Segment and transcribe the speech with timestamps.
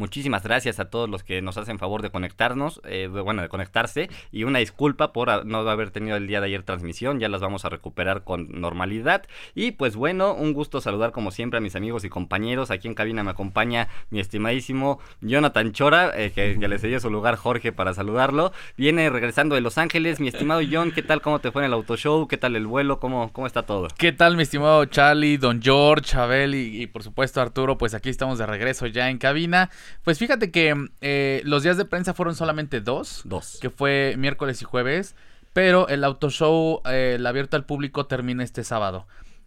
[0.00, 4.08] Muchísimas gracias a todos los que nos hacen favor de conectarnos, eh, bueno, de conectarse.
[4.32, 7.66] Y una disculpa por no haber tenido el día de ayer transmisión, ya las vamos
[7.66, 9.26] a recuperar con normalidad.
[9.54, 12.70] Y pues bueno, un gusto saludar como siempre a mis amigos y compañeros.
[12.70, 17.36] Aquí en cabina me acompaña mi estimadísimo Jonathan Chora, eh, que, le cedió su lugar
[17.36, 18.54] Jorge para saludarlo.
[18.78, 20.18] Viene regresando de Los Ángeles.
[20.18, 21.20] Mi estimado John, ¿qué tal?
[21.20, 22.26] ¿Cómo te fue en el autoshow?
[22.26, 23.00] ¿Qué tal el vuelo?
[23.00, 23.88] ¿Cómo, cómo está todo?
[23.98, 27.76] ¿Qué tal, mi estimado Charlie, Don George, Abel y por supuesto Arturo?
[27.76, 29.68] Pues aquí estamos de regreso ya en cabina.
[30.04, 33.22] Pues fíjate que eh, los días de prensa fueron solamente dos.
[33.24, 33.58] Dos.
[33.60, 35.14] Que fue miércoles y jueves.
[35.52, 39.06] Pero el auto show, eh, el abierto al público, termina este sábado.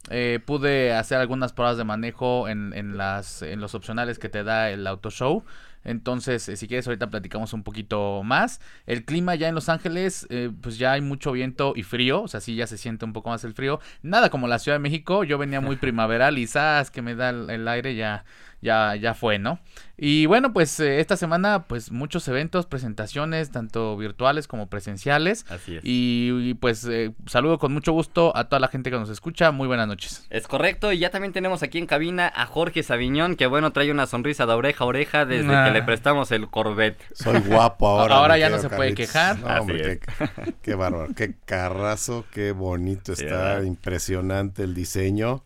[0.10, 4.44] Eh, pude hacer algunas pruebas de manejo en, en, las, en los opcionales que te
[4.44, 5.44] da el auto show.
[5.86, 8.62] Entonces, si quieres, ahorita platicamos un poquito más.
[8.86, 10.28] El clima ya en Los Ángeles,
[10.62, 12.22] pues ya hay mucho viento y frío.
[12.22, 13.82] O sea, sí ya se siente un poco más el frío.
[14.02, 15.26] Nada como la Ciudad de México.
[15.26, 18.24] Yo venía muy primaveral y sabes que me da el aire ya
[18.64, 19.60] ya, ya fue, ¿no?
[19.96, 25.46] Y bueno, pues eh, esta semana, pues muchos eventos, presentaciones, tanto virtuales como presenciales.
[25.50, 25.82] Así es.
[25.86, 29.52] Y, pues eh, saludo con mucho gusto a toda la gente que nos escucha.
[29.52, 30.26] Muy buenas noches.
[30.32, 30.92] Es correcto.
[30.92, 34.48] Y ya también tenemos aquí en cabina a Jorge Sabiñón, que bueno, trae una sonrisa
[34.48, 37.00] de oreja a oreja desde que le prestamos el Corvette.
[37.14, 38.16] Soy guapo ahora.
[38.16, 39.40] ahora ya no se puede quejar.
[39.40, 45.44] No, hombre, qué, qué, bárbaro, qué carrazo, qué bonito está, impresionante el diseño.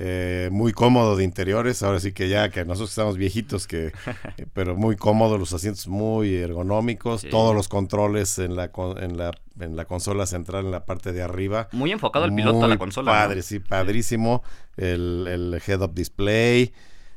[0.00, 3.86] Eh, muy cómodo de interiores, ahora sí que ya que nosotros estamos viejitos, que
[4.36, 9.32] eh, pero muy cómodo, los asientos muy ergonómicos, todos los controles en la, en la
[9.60, 11.68] en la consola central en la parte de arriba.
[11.72, 13.10] Muy enfocado el piloto a la consola.
[13.10, 14.44] Padre, sí, padrísimo.
[14.76, 16.72] El, el head-up display.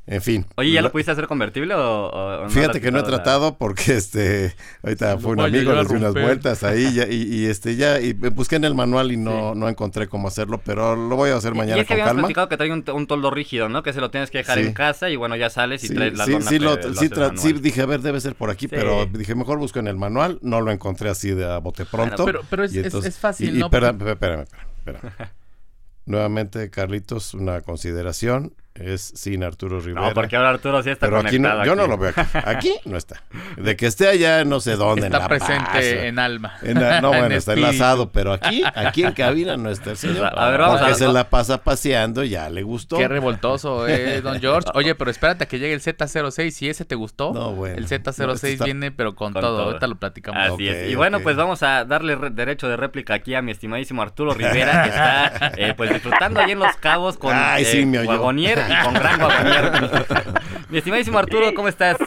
[0.08, 0.46] En fin.
[0.56, 5.18] Oye, ¿ya lo, pudiste hacer convertible o, Fíjate que no he tratado porque este ahorita
[5.20, 8.74] fue un amigo, le di unas vueltas ahí y, este ya y busqué en el
[8.74, 11.88] manual y no, no encontré cómo hacerlo, pero lo voy a hacer mañana y es
[11.88, 12.22] que con calma.
[12.24, 13.84] platicado que trae un, un, toldo rígido, ¿no?
[13.84, 16.18] Que se lo tienes que dejar en casa y bueno, ya sales y sí, traes
[16.18, 19.36] la sí, sí, lo, sí, sí, dije, a ver, debe ser por aquí, pero dije,
[19.36, 22.26] mejor busco en el manual, no lo encontré así de a bote pronto.
[22.26, 23.68] pero, pero es, es, fácil, y, ¿no?
[23.68, 24.46] Espérame, espérame,
[24.80, 25.14] espérame.
[26.06, 30.08] Nuevamente, Carlitos, una consideración es sin Arturo Rivera.
[30.08, 31.62] No, porque ahora Arturo sí está Pero conectado.
[31.62, 32.22] Aquí no, yo no lo veo aquí.
[32.46, 33.22] Aquí no está.
[33.58, 35.08] De que esté allá no sé dónde.
[35.08, 36.54] Está en la presente paz, en alma.
[36.62, 39.98] En la, no, bueno, en está enlazado, pero aquí, aquí en cabina no está el
[39.98, 40.32] señor.
[40.38, 42.98] A ver, vamos porque a se la pasa paseando, ya le gustó.
[42.98, 44.70] Qué revoltoso, eh, don George.
[44.74, 46.52] Oye, pero espérate a que llegue el Z06.
[46.52, 48.66] Si ese te gustó, no, bueno, el Z06 no, está...
[48.66, 49.58] viene, pero con, con todo.
[49.58, 49.68] todo.
[49.68, 50.42] Ahorita lo platicamos.
[50.42, 50.92] Así okay, es.
[50.92, 51.24] Y bueno, okay.
[51.26, 55.52] pues vamos a darle derecho de réplica aquí a mi estimadísimo Arturo Rivera, que está
[55.58, 58.10] eh, pues disfrutando ahí en Los Cabos con Ay, eh, sí, me oyó.
[58.10, 59.20] Wagonier y con Gran.
[60.70, 61.98] Mi estimadísimo Arturo, ¿cómo estás?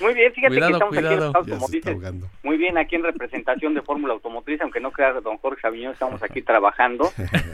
[0.00, 1.14] Muy bien, fíjate cuidado, que estamos cuidado.
[1.14, 1.96] aquí en Automotrices,
[2.42, 6.22] muy bien aquí en representación de Fórmula Automotriz, aunque no crea don Jorge Sabiñón, estamos
[6.22, 7.12] aquí trabajando,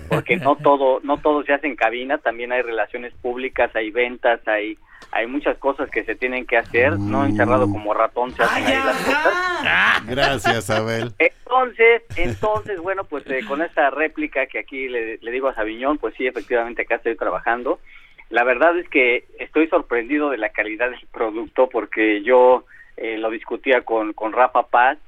[0.09, 4.41] porque no todo no todo se hace en cabina, también hay relaciones públicas, hay ventas,
[4.49, 4.78] hay
[5.12, 7.10] hay muchas cosas que se tienen que hacer, mm.
[7.10, 10.06] no encerrado como ratón se hacen Ay, ahí las cosas.
[10.06, 11.12] Gracias, Abel.
[11.19, 15.99] Entonces, entonces, bueno, pues eh, con esta réplica que aquí le, le digo a Sabiñón,
[15.99, 17.81] pues sí, efectivamente acá estoy trabajando.
[18.31, 22.65] La verdad es que estoy sorprendido de la calidad del producto porque yo
[22.97, 24.99] eh, lo discutía con, con Rafa Paz,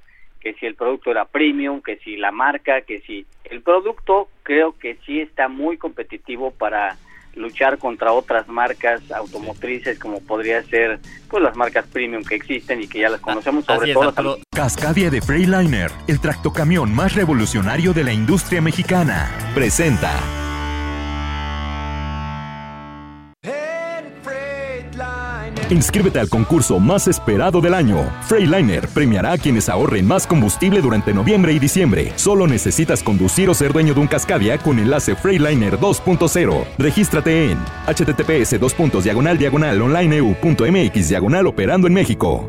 [0.40, 4.76] que si el producto era premium, que si la marca, que si el producto creo
[4.76, 6.96] que sí está muy competitivo para
[7.34, 12.88] luchar contra otras marcas automotrices como podría ser pues las marcas premium que existen y
[12.88, 14.38] que ya las conocemos sobre es, todo.
[14.50, 20.12] Cascadia de Freightliner, el tractocamión más revolucionario de la industria mexicana, presenta
[25.72, 27.96] Inscríbete al concurso más esperado del año.
[28.28, 32.12] Freightliner premiará a quienes ahorren más combustible durante noviembre y diciembre.
[32.16, 36.66] Solo necesitas conducir o ser dueño de un Cascadia con enlace Freightliner 2.0.
[36.78, 42.46] Regístrate en https dos puntos, diagonal diagonal onlineu.mx diagonal operando en México.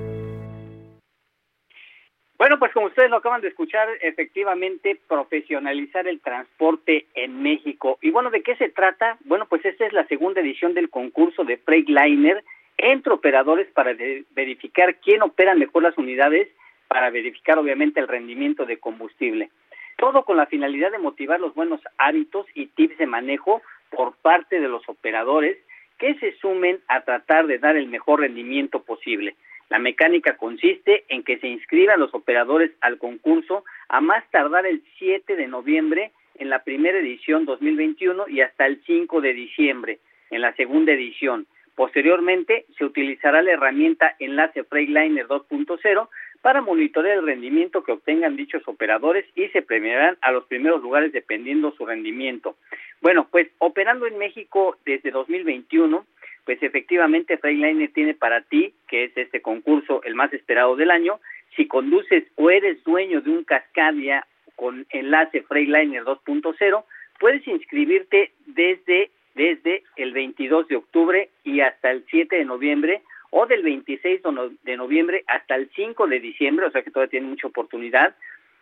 [2.38, 7.98] Bueno, pues como ustedes lo acaban de escuchar, efectivamente profesionalizar el transporte en México.
[8.02, 9.18] Y bueno, ¿de qué se trata?
[9.24, 12.44] Bueno, pues esta es la segunda edición del concurso de Freightliner
[12.78, 13.96] entre operadores para
[14.32, 16.50] verificar quién opera mejor las unidades,
[16.88, 19.50] para verificar obviamente el rendimiento de combustible.
[19.98, 24.60] Todo con la finalidad de motivar los buenos hábitos y tips de manejo por parte
[24.60, 25.58] de los operadores
[25.98, 29.36] que se sumen a tratar de dar el mejor rendimiento posible.
[29.70, 34.84] La mecánica consiste en que se inscriban los operadores al concurso a más tardar el
[35.00, 40.00] 7 de noviembre en la primera edición 2021 y hasta el 5 de diciembre
[40.30, 41.48] en la segunda edición.
[41.76, 46.08] Posteriormente, se utilizará la herramienta Enlace Freightliner 2.0
[46.42, 51.12] para monitorear el rendimiento que obtengan dichos operadores y se premiarán a los primeros lugares
[51.14, 52.58] dependiendo su rendimiento.
[53.02, 56.06] Bueno, pues operando en México desde 2021,
[56.46, 61.20] pues efectivamente Freightliner tiene para ti, que es este concurso el más esperado del año,
[61.56, 66.84] si conduces o eres dueño de un Cascadia con enlace Freightliner 2.0,
[67.20, 73.02] puedes inscribirte desde desde el 22 de octubre y hasta el 7 de noviembre
[73.32, 74.22] o del 26
[74.64, 78.16] de noviembre hasta el 5 de diciembre, o sea que todavía tiene mucha oportunidad,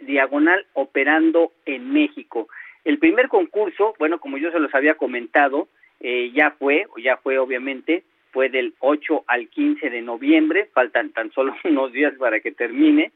[0.00, 2.48] diagonal operando en México.
[2.84, 5.68] El primer concurso, bueno, como yo se los había comentado,
[6.00, 11.32] eh, ya fue, ya fue obviamente, fue del 8 al 15 de noviembre, faltan tan
[11.32, 13.12] solo unos días para que termine,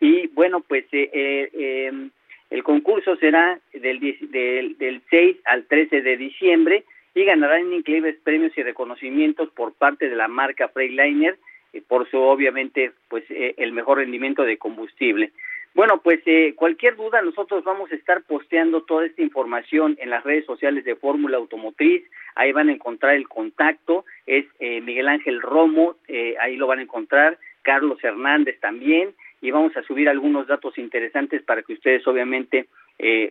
[0.00, 2.10] y bueno, pues eh, eh, em,
[2.50, 8.56] el concurso será del, del, del 6 al 13 de diciembre y ganarán increíbles premios
[8.56, 11.38] y reconocimientos por parte de la marca Freightliner,
[11.86, 15.32] por su obviamente pues el mejor rendimiento de combustible.
[15.74, 20.22] Bueno, pues eh, cualquier duda, nosotros vamos a estar posteando toda esta información en las
[20.22, 22.02] redes sociales de Fórmula Automotriz.
[22.34, 26.80] Ahí van a encontrar el contacto, es eh, Miguel Ángel Romo, eh, ahí lo van
[26.80, 32.06] a encontrar, Carlos Hernández también, y vamos a subir algunos datos interesantes para que ustedes
[32.06, 32.66] obviamente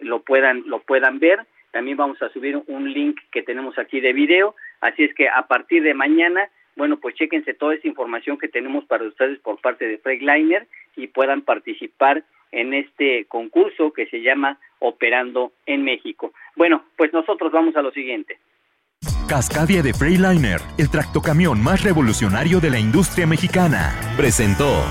[0.02, 1.40] lo puedan lo puedan ver.
[1.72, 5.48] También vamos a subir un link que tenemos aquí de video, así es que a
[5.48, 9.88] partir de mañana bueno, pues chéquense toda esa información que tenemos para ustedes por parte
[9.88, 16.33] de Freightliner y puedan participar en este concurso que se llama Operando en México.
[16.56, 18.39] Bueno, pues nosotros vamos a lo siguiente.
[19.27, 24.83] Cascadia de Freightliner, el tractocamión más revolucionario de la industria mexicana, presentó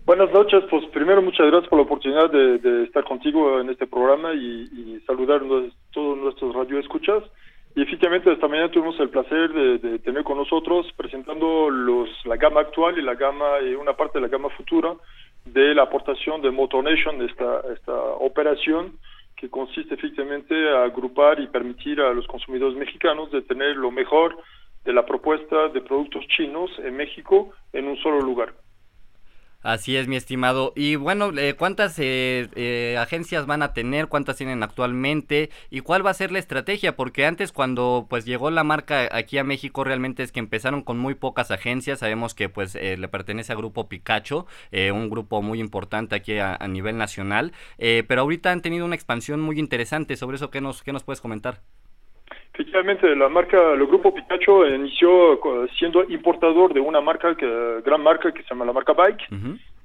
[0.06, 4.34] Buenas noches, pues primero muchas gracias por la oportunidad de, estar contigo en este programa
[4.34, 7.24] y, y saludar a todos nuestros radioescuchas.
[7.76, 12.60] Y efectivamente, esta mañana tuvimos el placer de, tener con nosotros presentando los, la gama
[12.60, 14.94] actual y la gama y una parte de la gama futura
[15.44, 18.98] de la aportación de Motonation, esta, esta operación
[19.36, 24.36] que consiste efectivamente a agrupar y permitir a los consumidores mexicanos de tener lo mejor
[24.84, 28.54] de la propuesta de productos chinos en México en un solo lugar.
[29.64, 30.74] Así es, mi estimado.
[30.76, 34.08] Y bueno, eh, ¿cuántas eh, eh, agencias van a tener?
[34.08, 35.48] ¿Cuántas tienen actualmente?
[35.70, 36.96] ¿Y cuál va a ser la estrategia?
[36.96, 40.98] Porque antes cuando pues llegó la marca aquí a México realmente es que empezaron con
[40.98, 42.00] muy pocas agencias.
[42.00, 46.68] Sabemos que pues le pertenece a Grupo Picacho, un grupo muy importante aquí a, a
[46.68, 47.52] nivel nacional.
[47.78, 50.16] pero ahorita han tenido una expansión muy interesante.
[50.18, 51.62] Sobre eso, ¿qué nos, qué nos puedes comentar?
[52.54, 55.40] Efectivamente, la marca, el grupo Pikachu inició
[55.76, 59.26] siendo importador de una marca, que, gran marca que se llama la marca Bike,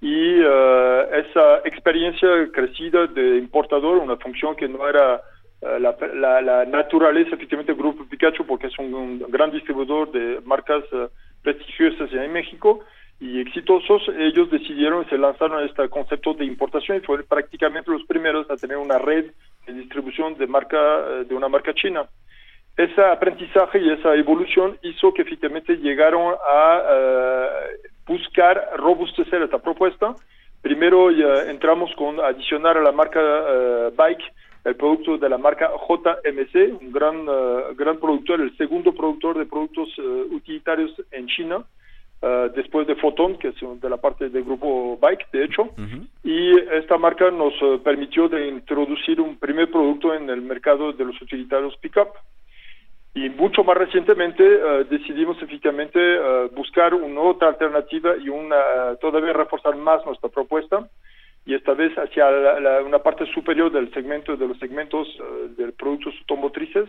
[0.01, 5.19] y eh, esa experiencia crecida de importador, una función que no era
[5.61, 11.07] eh, la, naturaleza efectivamente del grupo Pikachu, porque es un, gran distribuidor de marcas eh,
[11.41, 12.81] prestigiosas en México
[13.19, 18.03] y exitosos, ellos decidieron, se lanzaron a este concepto de importación y fueron prácticamente los
[18.03, 19.31] primeros a tener una red
[19.65, 20.77] de distribución de marca
[21.27, 22.07] de una marca china
[22.79, 27.48] ese aprendizaje y esa evolución hizo que efectivamente llegaron a eh,
[28.07, 30.15] buscar robustecer esta propuesta.
[30.62, 34.24] Primero ya entramos con adicionar a la marca eh, Bike
[34.63, 39.45] el producto de la marca JMC, un gran, eh, gran productor, el segundo productor de
[39.45, 39.89] productos
[40.31, 41.63] utilitarios en China,
[42.53, 45.69] después de Photon, que es de la parte del grupo Bike, de hecho,
[46.21, 51.21] y esta marca nos permitió de introducir un primer producto en el mercado de los
[51.21, 52.09] utilitarios pickup
[53.13, 59.34] Y mucho más recientemente eh, decidimos efectivamente eh, buscar una otra alternativa y una, todavía
[59.34, 60.88] reforzar más nuestra propuesta.
[61.46, 62.28] Y esta vez hacia
[62.86, 65.08] una parte superior del segmento de los segmentos
[65.58, 66.88] de productos automotrices.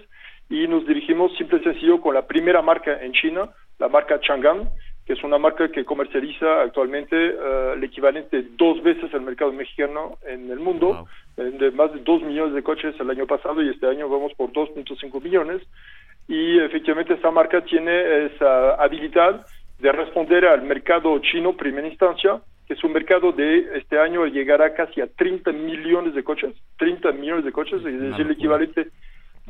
[0.51, 3.49] Y nos dirigimos simple y sencillo con la primera marca en China,
[3.79, 4.69] la marca Chang'an,
[5.11, 10.19] que es una marca que comercializa actualmente uh, el equivalente dos veces al mercado mexicano
[10.25, 13.89] en el mundo, de más de dos millones de coches el año pasado y este
[13.89, 15.63] año vamos por 2.5 millones.
[16.31, 19.45] Y efectivamente esta marca tiene esa habilidad
[19.81, 24.73] de responder al mercado chino primera instancia, que es un mercado de este año llegará
[24.73, 28.87] casi a 30 millones de coches, 30 millones de coches, es decir, el equivalente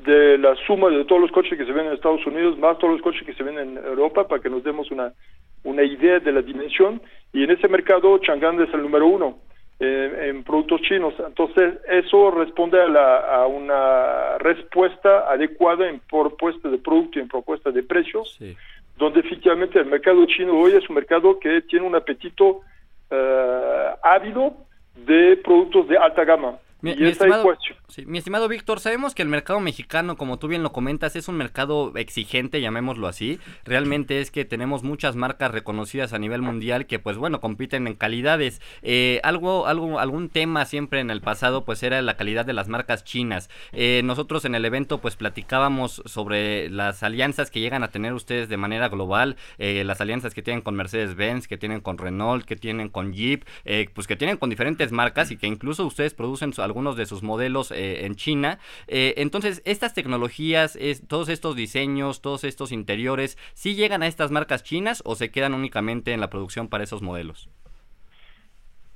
[0.06, 2.94] de la suma de todos los coches que se ven en Estados Unidos más todos
[2.94, 5.12] los coches que se ven en Europa para que nos demos una
[5.64, 7.02] una idea de la dimensión.
[7.34, 9.36] Y en ese mercado Chang'an es el número uno
[9.82, 11.14] eh, en productos chinos.
[11.26, 17.28] Entonces eso responde a, la, a, una respuesta adecuada en propuesta de producto y en
[17.28, 18.38] propuesta de precios,
[18.98, 22.60] donde efectivamente el mercado chino hoy es un mercado que tiene un apetito
[23.10, 24.54] uh, ávido
[24.94, 26.58] de productos de alta gama.
[26.82, 27.44] Mi, estimado,
[28.06, 31.36] mi, estimado, Víctor, sabemos que el mercado mexicano, como tú bien lo comentas, es un
[31.36, 33.38] mercado exigente, llamémoslo así.
[33.64, 37.94] Realmente es que tenemos muchas marcas reconocidas a nivel mundial que, pues bueno, compiten en
[37.94, 38.62] calidades.
[38.82, 42.68] Eh, algo, algo, algún tema siempre en el pasado, pues era la calidad de las
[42.68, 43.50] marcas chinas.
[43.72, 48.48] Eh, nosotros en el evento, pues platicábamos sobre las alianzas que llegan a tener ustedes
[48.48, 52.56] de manera global, eh, las alianzas que tienen con Mercedes-Benz, que tienen con Renault, que
[52.56, 53.44] tienen con Jeep,
[53.94, 57.22] pues que tienen con diferentes marcas y que incluso ustedes producen su algunos de sus
[57.22, 58.58] modelos eh, en China.
[58.86, 64.30] Eh, entonces, estas tecnologías, es, todos estos diseños, todos estos interiores, ¿sí llegan a estas
[64.30, 67.50] marcas chinas o se quedan únicamente en la producción para esos modelos?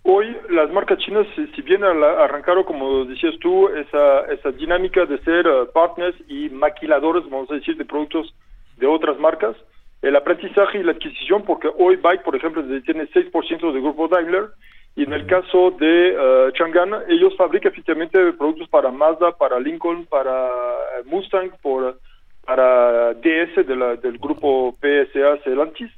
[0.07, 5.47] Hoy las marcas chinas, si bien arrancaron, como decías tú, esa, esa dinámica de ser
[5.47, 8.35] eh, partners y maquiladores, vamos a decir, de productos
[8.76, 9.57] de otras marcas,
[10.02, 14.50] el aprendizaje y la adquisición, porque hoy Bike, por ejemplo, tiene 6% del grupo Daimler,
[14.96, 20.06] y en el caso de uh, Chang'an, ellos fabrican efectivamente productos para Mazda, para Lincoln,
[20.06, 21.98] para eh, Mustang, por,
[22.46, 25.90] para DS de la, del grupo PSA Celantis.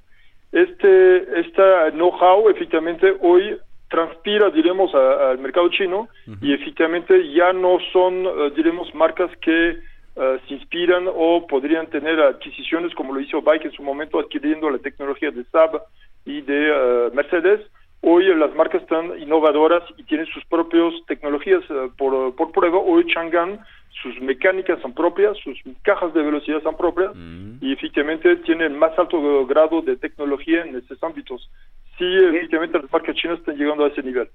[0.51, 3.59] Este, esta know-how efectivamente hoy
[3.91, 6.09] transpira, diremos, al mercado chino
[6.41, 9.79] y efectivamente ya no son, uh, diremos, marcas que
[10.17, 14.71] uh, se inspiran o podrían tener adquisiciones como lo hizo Bike en su momento adquiriendo
[14.71, 15.83] la tecnología de Saab
[16.25, 17.61] y de Mercedes
[18.03, 22.79] Hoy las marcas están innovadoras y tienen sus propias tecnologías eh, por, por prueba.
[22.79, 23.59] Hoy Chang'an,
[24.03, 27.59] sus mecánicas son propias, sus cajas de velocidad son propias mm.
[27.61, 31.51] y efectivamente tienen más alto grado de tecnología en estos ámbitos.
[31.99, 34.29] Sí, efectivamente las marcas chinas están llegando a ese nivel.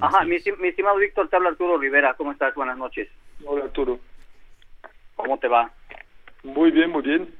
[0.00, 2.14] Ajá, mi, estimado Víctor, te habla Arturo Rivera.
[2.14, 2.54] ¿Cómo estás?
[2.54, 3.08] Buenas noches.
[3.44, 3.98] Hola Arturo.
[5.16, 5.70] ¿Cómo te va?
[6.42, 7.34] Muy bien, muy bien.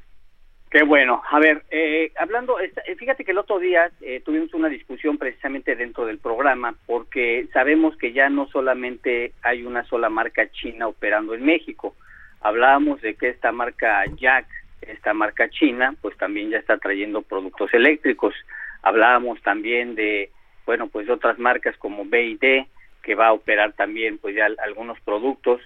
[0.71, 1.23] Qué bueno.
[1.31, 5.75] A ver, eh, hablando, eh, fíjate que el otro día eh, tuvimos una discusión precisamente
[5.75, 11.33] dentro del programa porque sabemos que ya no solamente hay una sola marca china operando
[11.33, 11.95] en México.
[12.43, 14.47] Hablábamos de que esta marca Jack,
[14.83, 18.35] esta marca china, pues también ya está trayendo productos eléctricos.
[18.83, 20.31] Hablábamos también de,
[20.67, 22.67] bueno, pues otras marcas como BID
[23.03, 25.63] que va a operar también pues ya algunos productos.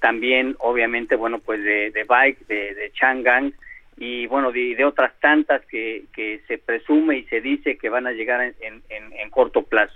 [0.00, 3.52] también, obviamente, bueno, pues de, de Bike, de, de Chang'an
[3.96, 8.12] y bueno, de, otras tantas que, que, se presume y se dice que van a
[8.12, 9.94] llegar en, en, corto plazo.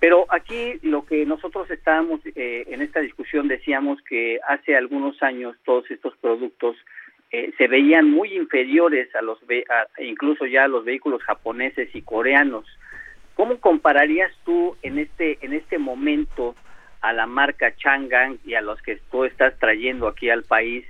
[0.00, 5.56] Pero aquí lo que nosotros estábamos eh, en esta discusión decíamos que hace algunos años
[5.64, 6.76] todos estos productos
[7.30, 9.38] eh, se veían muy inferiores a los
[9.98, 12.66] incluso ya a los vehículos japoneses y coreanos.
[13.34, 16.54] ¿Cómo compararías tú en este en este momento
[17.00, 20.84] a la marca Chang'an y a los que tú estás trayendo aquí al país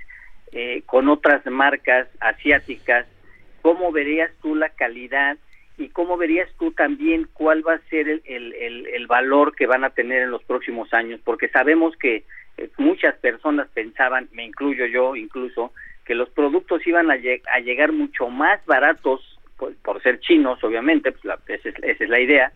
[0.51, 3.05] eh, con otras marcas asiáticas,
[3.61, 5.37] ¿cómo verías tú la calidad
[5.77, 9.83] y cómo verías tú también cuál va a ser el, el, el, valor que van
[9.83, 11.19] a tener en los próximos años?
[11.23, 12.23] Porque sabemos que
[12.57, 15.73] eh, muchas personas pensaban, me incluyo yo incluso,
[16.05, 21.65] que los productos iban a, a llegar mucho más baratos, por, ser chinos, obviamente, pues
[21.65, 22.51] es, esa es la idea,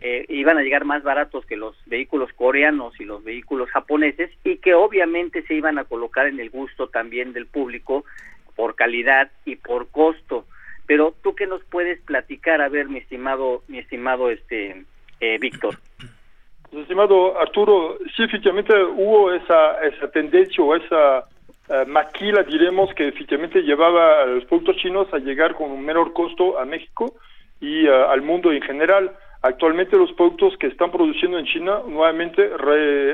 [0.00, 4.58] eh, iban a llegar más baratos que los vehículos coreanos y los vehículos japoneses y
[4.58, 8.04] que obviamente se iban a colocar en el gusto también del público
[8.56, 10.46] por calidad y por costo.
[10.86, 14.84] Pero tú qué nos puedes platicar, a ver, mi estimado, mi estimado este
[15.20, 15.76] eh, Víctor.
[16.72, 21.24] Estimado Arturo, sí, efectivamente hubo esa, esa tendencia o esa
[21.68, 26.12] eh, maquila, diremos, que efectivamente llevaba a los productos chinos a llegar con un menor
[26.12, 27.14] costo a México
[27.60, 29.16] y al mundo en general.
[29.44, 32.48] Actualmente los productos que están produciendo en China nuevamente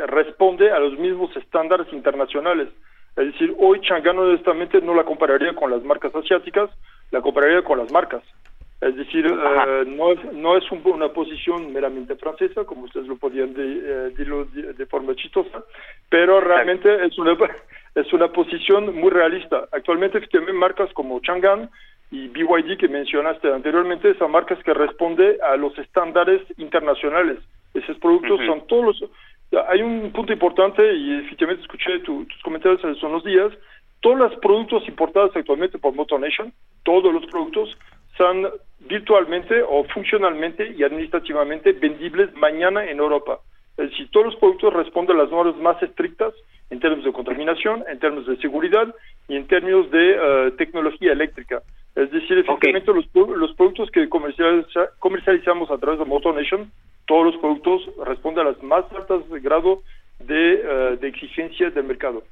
[0.07, 2.69] responde a los mismos estándares internacionales.
[3.17, 6.71] Es decir, hoy Chang'an honestamente no la compararía con las marcas asiáticas,
[7.11, 8.23] la compararía con las marcas.
[8.81, 13.53] Es decir, eh, no es, no es una posición meramente francesa, como ustedes lo podían
[13.53, 15.65] decirlo de, forma chistosa,
[16.09, 17.37] pero realmente es una,
[17.97, 19.67] es una posición muy realista.
[19.73, 21.69] Actualmente, efectivamente, marcas como Chang'an
[22.11, 27.39] y BYD que mencionaste anteriormente, son marcas que responden a los estándares internacionales.
[27.75, 29.11] Esos productos son todos los...
[29.69, 33.53] Hay un punto importante y efectivamente escuché tus comentarios hace unos días.
[34.01, 36.53] Todos los productos importados actualmente por MotorNation,
[36.85, 37.77] todos los productos,
[38.17, 38.49] son
[38.81, 43.41] virtualmente o funcionalmente y administrativamente vendibles mañana en Europa.
[43.77, 46.35] Es decir, todos los productos responden a las normas más estrictas
[46.71, 48.95] en términos de contaminación, en términos de seguridad
[49.29, 51.63] y en términos de eh, tecnología eléctrica.
[51.97, 56.71] Es decir, efectivamente los, los productos que comercializamos a través de MotorNation,
[57.07, 59.83] todos los productos responden a las más altas grado
[60.21, 62.23] de, uh, de exigencias del mercado.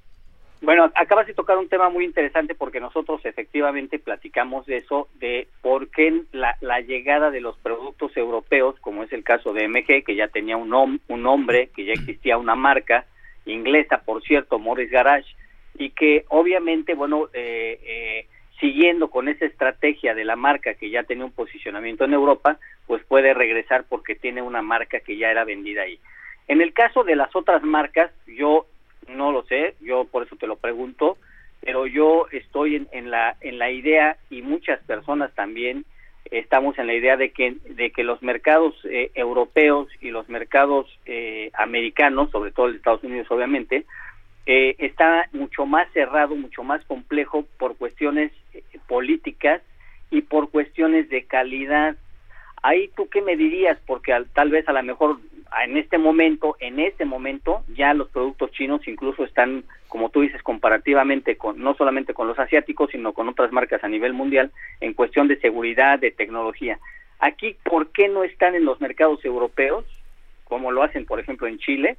[0.61, 5.47] Bueno, acabas de tocar un tema muy interesante porque nosotros efectivamente platicamos de eso, de
[5.63, 10.05] por qué la, la llegada de los productos europeos, como es el caso de MG,
[10.05, 13.07] que ya tenía un, un nombre, que ya existía una marca
[13.47, 15.29] inglesa, por cierto, Morris Garage,
[15.79, 18.27] y que obviamente, bueno, eh, eh,
[18.61, 23.03] siguiendo con esa estrategia de la marca que ya tenía un posicionamiento en Europa, pues
[23.05, 25.99] puede regresar porque tiene una marca que ya era vendida ahí.
[26.49, 28.67] En el caso de las otras marcas, yo
[29.09, 31.19] no lo sé, yo por eso te lo pregunto,
[31.61, 35.85] pero yo estoy en, en la en la idea y muchas personas también
[36.31, 40.87] estamos en la idea de que de que los mercados eh, europeos y los mercados
[41.07, 43.85] eh, americanos, sobre todo el de Estados Unidos, obviamente,
[44.51, 49.61] eh, está mucho más cerrado, mucho más complejo por cuestiones eh, políticas
[50.11, 51.97] y por cuestiones de calidad.
[52.63, 55.19] Ahí tú qué me dirías, porque tal vez a lo mejor
[55.63, 60.43] en este momento, en este momento, ya los productos chinos incluso están, como tú dices,
[60.43, 64.51] comparativamente con no solamente con los asiáticos, sino con otras marcas a nivel mundial
[64.81, 66.79] en cuestión de seguridad, de tecnología.
[67.19, 69.85] Aquí, ¿por qué no están en los mercados europeos,
[70.45, 71.99] como lo hacen, por ejemplo, en Chile?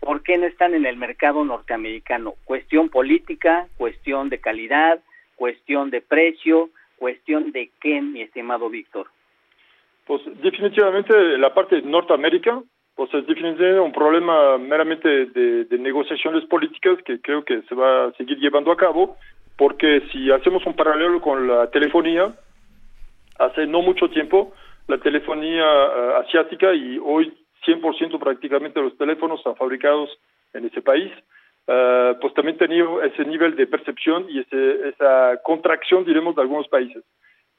[0.00, 2.34] ¿Por qué no están en el mercado norteamericano?
[2.44, 5.00] Cuestión política, cuestión de calidad,
[5.36, 9.08] cuestión de precio, cuestión de qué, mi estimado Víctor.
[10.06, 12.62] Pues definitivamente la parte de Norteamérica,
[12.94, 18.12] pues es definitivamente un problema meramente de, negociaciones políticas que creo que se va a
[18.12, 19.16] seguir llevando a cabo,
[19.56, 22.34] porque si hacemos un paralelo con la telefonía,
[23.38, 24.54] hace no mucho tiempo,
[24.88, 27.32] la telefonía eh, asiática y hoy
[27.66, 30.10] 100% prácticamente de los teléfonos están fabricados
[30.52, 31.12] en ese país,
[31.66, 36.68] uh, pues también tenía ese nivel de percepción y ese, esa contracción, diremos, de algunos
[36.68, 37.02] países.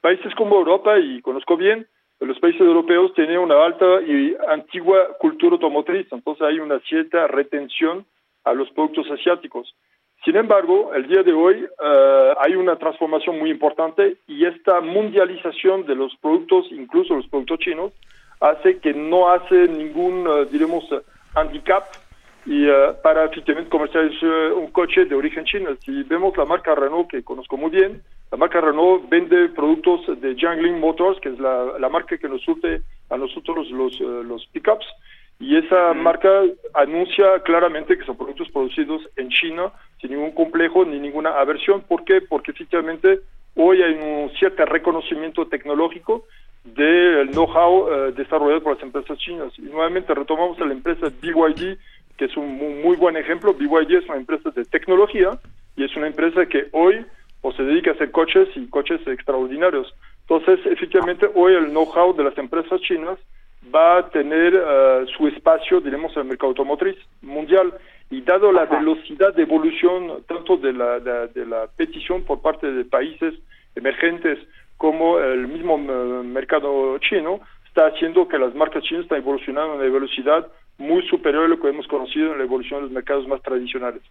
[0.00, 1.86] Países como Europa, y conozco bien,
[2.20, 8.04] los países europeos tienen una alta y antigua cultura automotriz, entonces hay una cierta retención
[8.44, 9.74] a los productos asiáticos.
[10.24, 15.86] Sin embargo, el día de hoy uh, hay una transformación muy importante y esta mundialización
[15.86, 17.92] de los productos, incluso los productos chinos,
[18.40, 20.84] hace que no hace ningún, uh, diremos,
[21.34, 21.84] handicap
[22.46, 25.70] y uh, para efectivamente comercializar un coche de origen chino.
[25.84, 30.34] Si vemos la marca Renault, que conozco muy bien, la marca Renault vende productos de
[30.34, 34.46] Jiangling Motors, que es la, la marca que nos surte a nosotros los, uh, los
[34.46, 34.86] pickups,
[35.40, 36.42] y esa marca
[36.74, 41.82] anuncia claramente que son productos producidos en China sin ningún complejo ni ninguna aversión.
[41.82, 42.20] ¿Por qué?
[42.20, 43.20] Porque efectivamente
[43.54, 46.24] hoy hay un cierto reconocimiento tecnológico
[46.64, 49.52] del know-how eh, desarrollado por las empresas chinas.
[49.58, 51.78] Y nuevamente retomamos a la empresa BYD,
[52.16, 53.54] que es un muy, buen ejemplo.
[53.54, 55.38] BYD es una empresa de tecnología
[55.76, 57.04] y es una empresa que hoy
[57.40, 59.94] o se dedica a hacer coches y coches extraordinarios.
[60.28, 63.18] Entonces, efectivamente, hoy el know-how de las empresas chinas
[63.74, 67.74] va a tener eh, su espacio, diremos, en el mercado automotriz mundial.
[68.10, 72.84] Y dado la velocidad de evolución tanto de la, de la petición por parte de
[72.86, 73.34] países
[73.74, 74.38] emergentes
[74.78, 79.76] como el mismo eh, mercado chino está haciendo que las marcas chinas están evolucionando a
[79.76, 83.28] una velocidad muy superior a lo que hemos conocido en la evolución de los mercados
[83.28, 84.02] más tradicionales.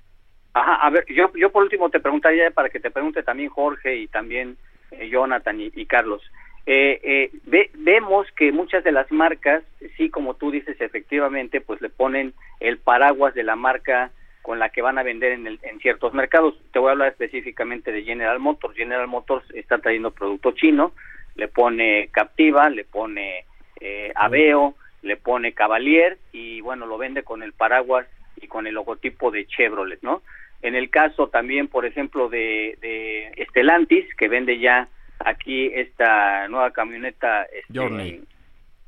[0.53, 3.95] Ajá, a ver, yo, yo por último te preguntaría para que te pregunte también Jorge
[3.95, 4.57] y también
[4.91, 6.21] eh, Jonathan y, Carlos.
[6.65, 9.63] Eh, eh, vemos que muchas de las marcas,
[9.95, 14.11] sí, como tú dices, efectivamente, pues le ponen el paraguas de la marca
[14.47, 16.57] con la que van a vender en, el, en ciertos mercados.
[16.71, 18.77] Te voy a hablar específicamente de General Motors.
[18.77, 20.93] General Motors está trayendo producto chino,
[21.35, 23.43] le pone Captiva, le pone
[23.81, 28.07] eh, Aveo, le pone Cavalier y bueno, lo vende con el paraguas
[28.37, 30.21] y con el logotipo de Chevrolet, ¿no?
[30.61, 34.87] En el caso también, por ejemplo, de, de Estelantis, que vende ya
[35.19, 38.23] aquí esta nueva camioneta este, Journey,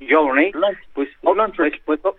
[0.10, 0.54] Journey
[0.94, 1.42] pues, pues,
[1.84, 2.16] pues,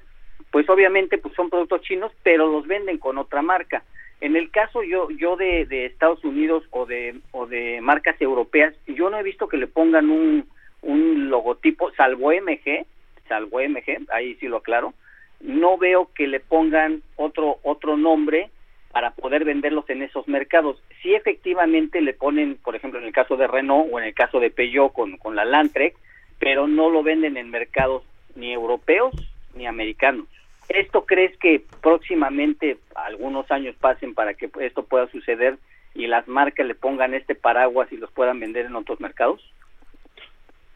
[0.50, 3.82] pues obviamente pues son productos chinos, pero los venden con otra marca.
[4.20, 9.08] En el caso yo yo de, Estados Unidos o de o de marcas europeas, yo
[9.10, 10.46] no he visto que le pongan un
[10.82, 12.86] un logotipo, salvo MG,
[13.28, 14.94] salvo MG, ahí sí lo aclaro,
[15.40, 18.50] no veo que le pongan otro otro nombre
[18.92, 20.82] para poder venderlos en esos mercados.
[21.00, 24.40] Si efectivamente le ponen, por ejemplo, en el caso de Renault o en el caso
[24.40, 25.94] de Peugeot con, con la Landtrek,
[26.40, 28.02] pero no lo venden en mercados
[28.34, 29.14] ni europeos
[29.54, 30.26] ni americanos.
[30.70, 35.58] ¿Esto crees que próximamente algunos años pasen para que esto pueda suceder
[35.94, 39.42] y las marcas le pongan este paraguas y los puedan vender en otros mercados?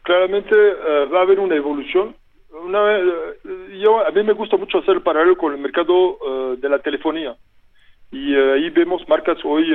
[0.03, 2.13] Claramente uh, va a haber una evolución.
[2.51, 6.57] Una, uh, yo, a mí me gusta mucho hacer el paralelo con el mercado uh,
[6.57, 7.37] de la telefonía.
[8.11, 9.65] Y ahí vemos marcas hoy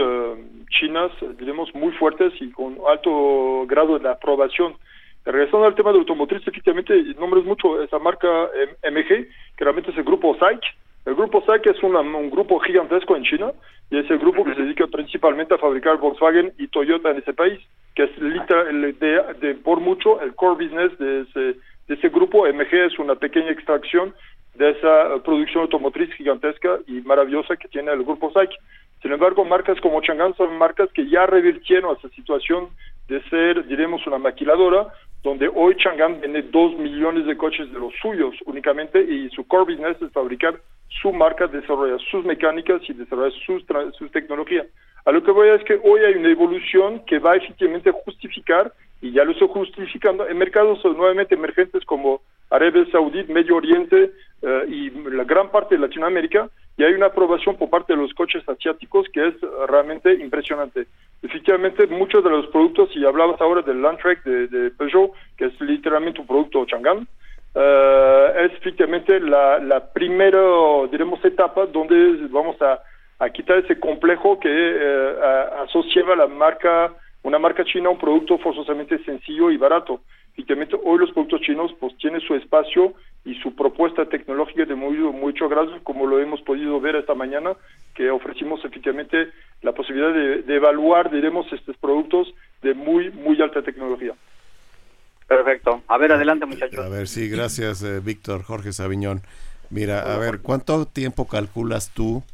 [0.70, 4.76] chinas, diremos, muy fuertes y con alto grado de aprobación
[5.24, 8.26] Regresando al tema de automotriz, efectivamente, nombres mucho esa marca
[8.82, 10.60] MG, que realmente es el grupo SAIC.
[11.06, 13.52] El grupo SAIC es un grupo gigantesco en China
[13.90, 17.32] y es el grupo que se dedica principalmente a fabricar Volkswagen y Toyota en ese
[17.32, 17.58] país,
[17.94, 21.40] que es de, de, por mucho el core business de ese,
[21.88, 22.46] de ese grupo.
[22.46, 24.14] MG es una pequeña extracción
[24.54, 28.50] de esa producción automotriz gigantesca y maravillosa que tiene el grupo SAIC.
[29.02, 32.68] Sin embargo, marcas como Chang'an son marcas que ya revirtieron esa situación
[33.08, 37.92] de ser, diremos, una maquiladora, donde hoy Chang'an vende dos millones de coches de los
[38.00, 43.32] suyos únicamente y su core business es fabricar su marca, desarrollar sus mecánicas y desarrollar
[43.44, 43.64] sus,
[43.96, 44.66] sus tecnologías.
[45.04, 47.94] A lo que voy a es que hoy hay una evolución que va efectivamente a
[48.04, 54.10] justificar, y ya lo estoy justificando, en mercados nuevamente emergentes como Arabia Saudita, Medio Oriente
[54.42, 58.14] eh, y la gran parte de Latinoamérica, y hay una aprobación por parte de los
[58.14, 59.34] coches asiáticos que es
[59.68, 60.86] realmente impresionante.
[61.22, 66.22] Efectivamente, muchos de los productos, y hablabas ahora del Landtrek de, Peugeot, que es literalmente
[66.22, 70.40] un producto Chang'an, uh, es efectivamente la, la primera,
[70.90, 72.80] diremos, etapa donde vamos a,
[73.18, 78.38] a quitar ese complejo que uh, asociaba la marca, una marca china a un producto
[78.38, 80.00] forzosamente sencillo y barato
[80.32, 84.96] efectivamente hoy los productos chinos pues tienen su espacio y su propuesta tecnológica de muy
[84.96, 87.52] mucho grado como lo hemos podido ver esta mañana
[87.94, 89.28] que ofrecimos efectivamente
[89.62, 94.14] la posibilidad de, evaluar diremos estos productos de muy muy alta tecnología.
[95.26, 95.82] Perfecto.
[95.86, 96.84] A ver adelante muchachos.
[96.84, 99.22] A ver sí gracias eh, Víctor Jorge Sabiñón.
[99.68, 102.24] Mira a ver cuánto tiempo calculas tú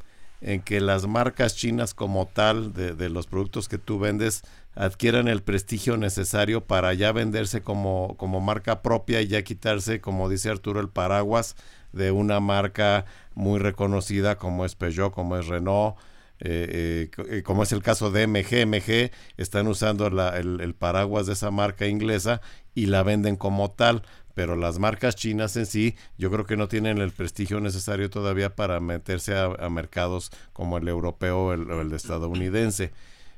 [0.41, 4.43] en que las marcas chinas como tal de, de los productos que tú vendes
[4.77, 10.29] adquieran el prestigio necesario para ya venderse como, como marca propia y ya quitarse, como
[10.29, 11.57] dice Arturo, el paraguas
[11.93, 15.97] de una marca muy reconocida como es Peugeot, como es Renault,
[16.41, 18.67] eh, eh, como es el caso de MG.
[18.67, 22.43] MG están usando la, el, paraguas de esa marca inglesa
[22.75, 24.03] y la venden como tal,
[24.35, 28.55] pero las marcas chinas en sí yo creo que no tienen el prestigio necesario todavía
[28.55, 32.93] para meterse a, mercados como el europeo o el, el estadounidense.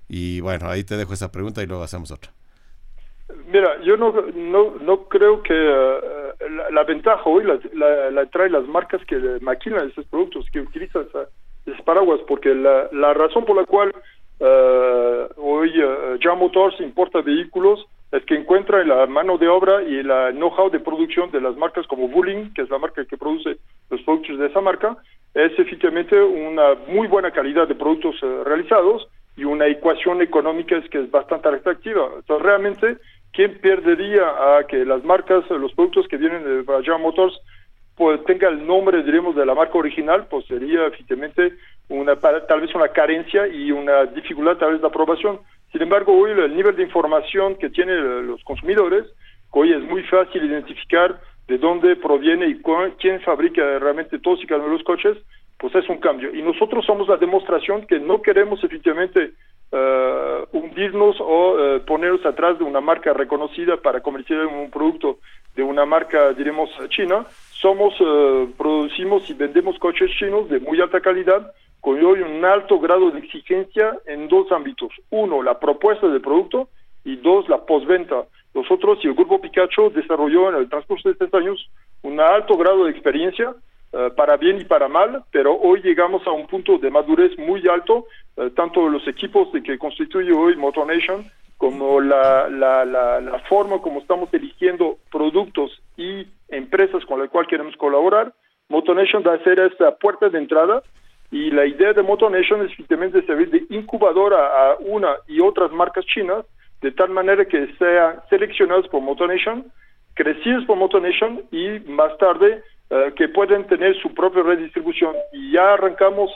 [0.09, 2.33] Y bueno, ahí te dejo esa pregunta y luego hacemos otra.
[3.47, 8.67] Mira, yo no, no, no creo que eh, la, ventaja hoy la, la, trae las
[8.67, 11.07] marcas que maquilan esos productos, que utilizan
[11.67, 13.93] esos paraguas, porque la, razón por la cual
[14.41, 20.09] uh, hoy uh, Motors importa vehículos es que encuentra la mano de obra y el
[20.33, 23.59] know-how de producción de las marcas como Wuling, que es la marca que produce
[23.91, 24.97] los productos de esa marca,
[25.35, 29.07] es efectivamente una muy buena calidad de productos realizados
[29.39, 32.11] y una ecuación económica es que es bastante atractiva.
[32.17, 32.97] Entonces, realmente,
[33.33, 34.25] ¿quién perdería
[34.59, 37.41] a que las marcas, los productos que vienen de General Motors,
[37.95, 40.27] pues tenga el nombre, diremos, de la marca original?
[40.29, 41.55] Pues sería efectivamente
[41.89, 45.39] una, tal vez una carencia y una dificultad tal vez de aprobación.
[45.71, 49.05] Sin embargo, hoy el nivel de información que tienen los consumidores,
[49.51, 52.61] hoy es muy fácil identificar de dónde proviene y
[52.99, 55.17] quién fabrica realmente todos y cada uno de los coches,
[55.59, 56.35] pues es un cambio.
[56.35, 59.33] Y nosotros somos la demostración que no queremos efectivamente
[59.73, 65.19] uh, hundirnos o uh, ponernos atrás de una marca reconocida para comercializar un producto
[65.57, 67.27] de una marca, diremos, china.
[67.51, 72.79] Somos, uh, producimos y vendemos coches chinos de muy alta calidad, con hoy un alto
[72.79, 74.93] grado de exigencia en dos ámbitos.
[75.11, 76.69] Uno, la propuesta del producto
[77.05, 78.27] y dos, la postventa.
[78.55, 81.71] Nosotros y el Grupo Pikachu desarrolló en el transcurso de estos años
[82.03, 83.55] un alto grado de experiencia
[83.91, 87.67] eh, para bien y para mal, pero hoy llegamos a un punto de madurez muy
[87.69, 91.25] alto, eh, tanto los equipos de que constituye hoy MotorNation
[91.57, 97.77] como la, la, la, forma como estamos eligiendo productos y empresas con las cuales queremos
[97.77, 98.33] colaborar.
[98.69, 100.83] MotorNation va a ser esta puerta de entrada
[101.31, 106.05] y la idea de MotorNation es efectivamente servir de incubadora a una y otras marcas
[106.05, 106.45] chinas
[106.81, 109.65] de tal manera que sean seleccionados por MotorNation,
[110.15, 115.15] crecidos por MotorNation y más tarde eh, que pueden tener su propia redistribución.
[115.33, 116.31] Y ya arrancamos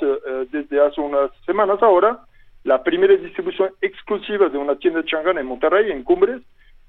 [0.50, 2.20] desde hace unas semanas ahora
[2.64, 6.40] la primera distribución exclusiva de una tienda de Chang'an en Monterrey, en Cumbres,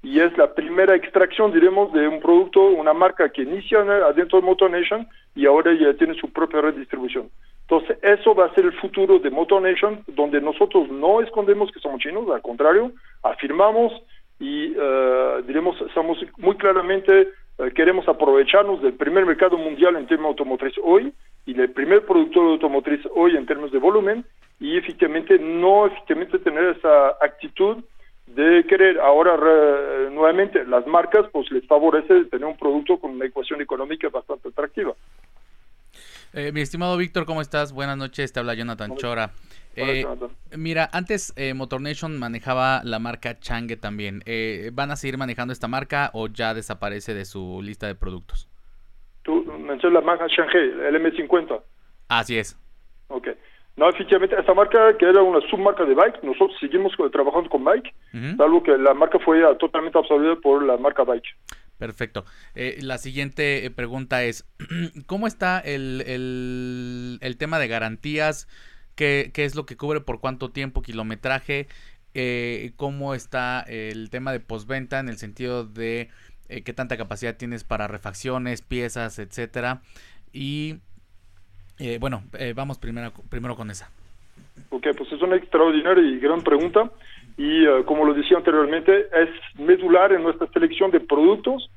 [0.02, 4.46] y es la primera extracción, diremos, de un producto, una marca que inicia adentro de
[4.46, 7.30] Motor Nation y ahora ya tiene su propia redistribución.
[7.62, 11.80] Entonces, eso va a ser el futuro de Motor Nation, donde nosotros no escondemos que
[11.80, 13.92] somos chinos, al contrario, afirmamos
[14.38, 20.30] y, uh, diremos, estamos muy claramente, uh, queremos aprovecharnos del primer mercado mundial en términos
[20.30, 21.12] automotriz hoy
[21.46, 24.24] y del primer productor de automotriz hoy en términos de volumen
[24.60, 27.84] y efectivamente no efectivamente tener esa actitud
[28.26, 29.36] de querer ahora
[30.10, 34.94] nuevamente las marcas pues les favorece tener un producto con una ecuación económica bastante atractiva.
[36.32, 37.72] Eh, mi estimado Víctor, ¿cómo estás?
[37.72, 39.32] Buenas noches, te habla Jonathan Chora.
[39.76, 40.06] Eh,
[40.56, 44.22] mira, antes eh, Motor Nation manejaba la marca Changue también.
[44.26, 48.48] Eh, ¿Van a seguir manejando esta marca o ya desaparece de su lista de productos?
[49.22, 51.60] Tú mencionas la marca Change, el M50.
[52.08, 52.58] Así es.
[53.08, 53.28] Ok.
[53.76, 57.92] No, efectivamente, esta marca que era una submarca de Bike, nosotros seguimos trabajando con Bike,
[58.36, 61.26] salvo que la marca fue totalmente absorbida por la marca Bike.
[61.78, 62.24] Perfecto.
[62.54, 64.46] Eh, la siguiente pregunta es,
[65.06, 68.48] ¿cómo está el, el, tema de garantías?
[68.94, 70.00] ¿Qué, ¿Qué, es lo que cubre?
[70.00, 70.82] ¿Por cuánto tiempo?
[70.82, 71.66] ¿Kilometraje?
[72.14, 76.08] Eh, ¿Cómo está el tema de postventa en el sentido de
[76.48, 79.82] qué tanta capacidad tienes para refacciones, piezas, etcétera?
[80.32, 80.76] Y
[81.98, 82.22] bueno,
[82.54, 83.90] vamos primero, primero con esa.
[84.70, 86.90] Ok, pues es una extraordinaria y gran pregunta
[87.36, 89.28] y uh, como lo decía anteriormente, es
[89.58, 91.70] medular en nuestra selección de productos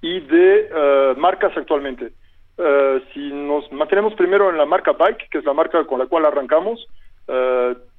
[0.00, 2.12] y de marcas actualmente.
[2.62, 6.06] Uh, si nos mantenemos primero en la marca Bike, que es la marca con la
[6.06, 6.86] cual arrancamos,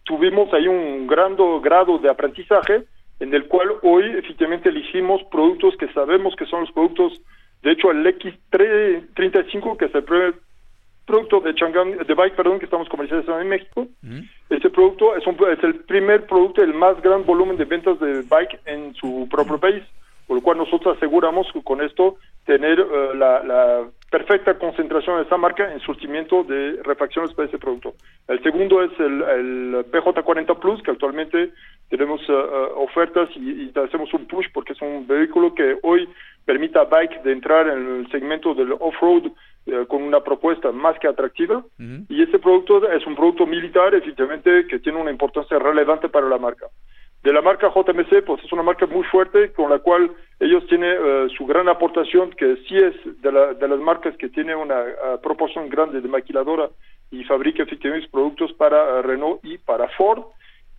[0.04, 2.84] tuvimos ahí un gran grado de aprendizaje
[3.20, 7.22] en el cual hoy efectivamente elegimos productos que sabemos que son los productos,
[7.62, 10.36] de hecho el X35, que es el primer
[11.06, 13.88] producto de Chang'an, de Bike, perdón, que estamos comercializando en México.
[14.50, 18.22] Este producto es, un, es el primer producto, el más gran volumen de ventas de
[18.22, 19.84] Bike en su propio país,
[20.34, 25.38] por lo cual nosotros aseguramos con esto tener uh, la, la, perfecta concentración de esta
[25.38, 27.94] marca en surtimiento de refacciones para ese producto.
[28.28, 31.52] El segundo es el, el PJ40 Plus, que actualmente
[31.90, 36.10] tenemos uh, uh, ofertas y, y, hacemos un push porque es un vehículo que hoy
[36.46, 39.32] permite a Bike de entrar en el segmento del off-road
[39.66, 41.64] eh, con una propuesta más que atractiva
[42.10, 46.38] y ese producto es un producto militar efectivamente que tiene una importancia relevante para la
[46.38, 46.68] marca.
[47.24, 51.02] De la marca JMC, pues es una marca muy fuerte con la cual ellos tienen
[51.02, 54.82] uh, su gran aportación, que sí es de, la, de las marcas que tiene una
[54.82, 56.70] uh, proporción grande de maquiladora
[57.12, 60.24] y fabrica efectivamente productos para uh, Renault y para Ford.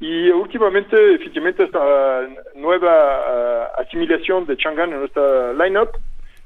[0.00, 5.96] Y últimamente, efectivamente, esta nueva asimilación de Chang'an en nuestra lineup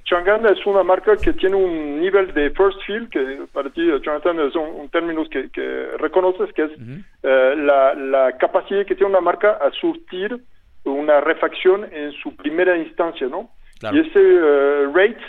[0.09, 4.41] Chang'an es una marca que tiene un nivel de first feel, que para ti, Jonathan,
[4.41, 5.51] es un, término que,
[5.99, 6.71] reconoces, que es
[7.23, 10.41] eh, la, capacidad que tiene una marca a surtir
[10.85, 13.51] una refacción en su primera instancia, ¿no?
[13.93, 15.21] Y ese eh, rate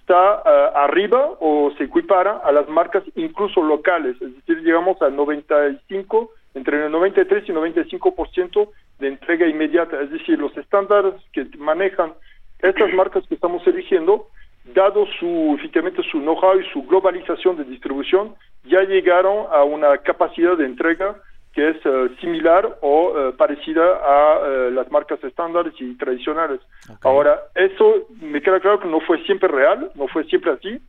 [0.00, 5.10] está eh, arriba o se equipara a las marcas incluso locales, es decir, llegamos a
[5.10, 8.70] 95, entre el 93 y 95%
[9.00, 12.14] de entrega inmediata, es decir, los estándares que manejan
[12.60, 14.28] estas marcas que estamos eligiendo,
[14.74, 20.56] dado su, efectivamente su know-how y su globalización de distribución, ya llegaron a una capacidad
[20.56, 21.16] de entrega
[21.58, 26.60] que es eh, similar o eh, parecida a eh, las marcas estándares y tradicionales.
[27.02, 30.80] Ahora, eso me queda claro que no fue siempre real, no fue siempre así,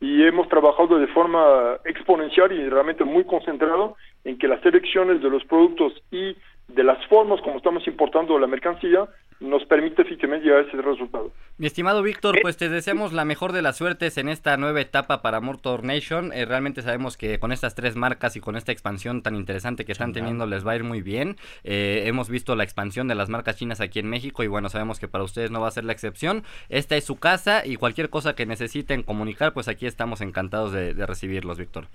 [0.00, 5.30] y hemos trabajado de forma exponencial y realmente muy concentrado en que las selecciones de
[5.30, 6.36] los productos y
[6.68, 9.08] de las formas como estamos importando la mercancía
[9.40, 11.32] nos permite efectivamente llegar a ese resultado.
[11.58, 15.22] Mi estimado Víctor, pues te deseamos la mejor de las suertes en esta nueva etapa
[15.22, 16.32] para Motor Nation.
[16.32, 19.92] Eh, realmente sabemos que con estas tres marcas y con esta expansión tan interesante que
[19.92, 21.36] están teniendo les va a ir muy bien.
[21.64, 24.98] Eh, hemos visto la expansión de las marcas chinas aquí en México y bueno, sabemos
[25.00, 26.42] que para ustedes no va a ser la excepción.
[26.68, 30.94] Esta es su casa y cualquier cosa que necesiten comunicar, pues aquí estamos encantados de,
[30.94, 31.86] de recibirlos, Víctor.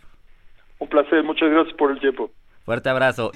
[0.79, 2.32] Un placer, muchas gracias por el tiempo.
[2.65, 3.32] Fuerte abrazo.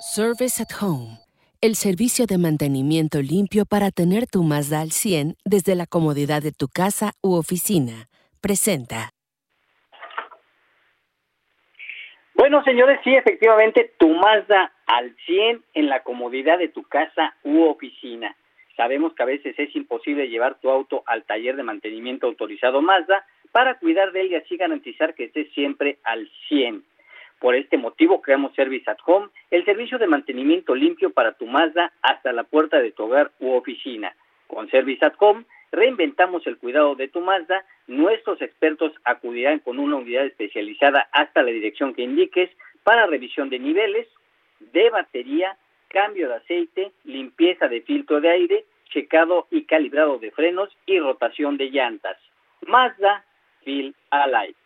[0.00, 1.18] Service at Home,
[1.62, 6.50] el servicio de mantenimiento limpio para tener tu Mazda al 100 desde la comodidad de
[6.50, 8.08] tu casa u oficina.
[8.40, 9.10] Presenta.
[12.34, 17.62] Bueno, señores, sí, efectivamente, tu Mazda al 100 en la comodidad de tu casa u
[17.62, 18.34] oficina.
[18.76, 23.24] Sabemos que a veces es imposible llevar tu auto al taller de mantenimiento autorizado Mazda
[23.52, 26.82] para cuidar de él y así garantizar que esté siempre al 100.
[27.42, 31.92] Por este motivo creamos Service at Home, el servicio de mantenimiento limpio para tu Mazda
[32.00, 34.14] hasta la puerta de tu hogar u oficina.
[34.46, 39.96] Con Service at Home reinventamos el cuidado de tu Mazda Nuestros expertos acudirán con una
[39.96, 42.48] unidad especializada hasta la dirección que indiques
[42.84, 44.06] para revisión de niveles,
[44.60, 45.56] de batería,
[45.88, 51.56] cambio de aceite, limpieza de filtro de aire, checado y calibrado de frenos y rotación
[51.56, 52.18] de llantas.
[52.68, 53.24] Mazda
[53.64, 54.61] Feel Alive.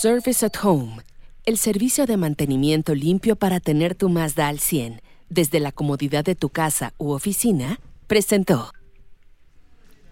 [0.00, 0.98] Service at Home,
[1.44, 6.36] el servicio de mantenimiento limpio para tener tu Mazda al 100 desde la comodidad de
[6.36, 8.70] tu casa u oficina, presentó.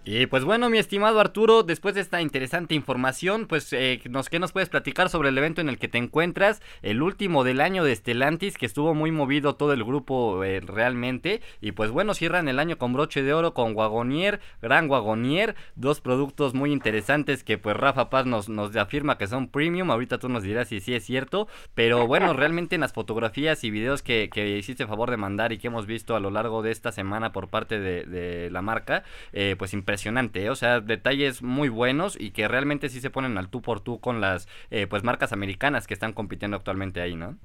[0.09, 4.39] Y pues bueno, mi estimado Arturo, después de esta interesante información, pues eh, nos, ¿qué
[4.39, 6.61] nos puedes platicar sobre el evento en el que te encuentras?
[6.81, 11.41] El último del año de Estelantis, que estuvo muy movido todo el grupo eh, realmente.
[11.59, 15.99] Y pues bueno, cierran el año con broche de oro con Wagonier, Gran Wagonier, dos
[15.99, 19.91] productos muy interesantes que pues Rafa Paz nos, nos afirma que son premium.
[19.91, 21.49] Ahorita tú nos dirás si sí es cierto.
[21.73, 25.57] Pero bueno, realmente en las fotografías y videos que, que hiciste favor de mandar y
[25.57, 29.57] que hemos visto a lo largo de esta semana por parte de, la marca, eh,
[29.59, 30.49] pues impresionante impresionante, ¿eh?
[30.51, 33.99] o sea, detalles muy buenos y que realmente sí se ponen al tú por tú
[33.99, 37.35] con las eh, pues marcas americanas que están compitiendo actualmente ahí, ¿no?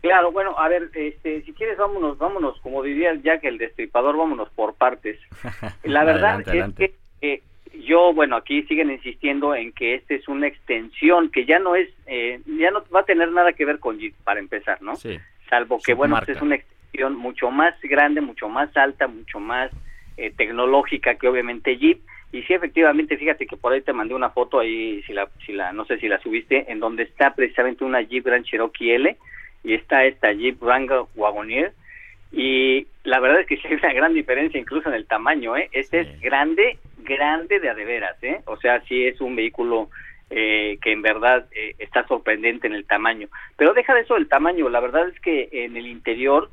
[0.00, 4.48] Claro, bueno, a ver, este, si quieres vámonos, vámonos, como diría Jack el destripador, vámonos
[4.50, 5.20] por partes.
[5.84, 7.42] La verdad es que eh,
[7.86, 11.88] yo, bueno, aquí siguen insistiendo en que esta es una extensión que ya no es,
[12.06, 14.96] ya no va a tener nada que ver con Jeep, para empezar, ¿no?
[14.96, 15.16] Sí.
[15.48, 19.70] Salvo que, bueno, pues es una extensión mucho más grande, mucho más alta, mucho más
[20.18, 22.00] eh, tecnológica que obviamente Jeep.
[22.32, 25.52] Y sí efectivamente fíjate que por ahí te mandé una foto ahí si la si
[25.52, 29.16] la no sé si la subiste en donde está precisamente una Jeep Grand Cherokee L
[29.64, 31.72] y está esta Jeep Wrangler Wagoneer.
[32.30, 35.70] Y la verdad es que sí hay una gran diferencia incluso en el tamaño eh
[35.72, 39.88] este es grande grande de adeveras eh o sea sí es un vehículo
[40.30, 43.28] eh, que en verdad eh, está sorprendente en el tamaño.
[43.56, 46.50] Pero deja de eso el tamaño la verdad es que en el interior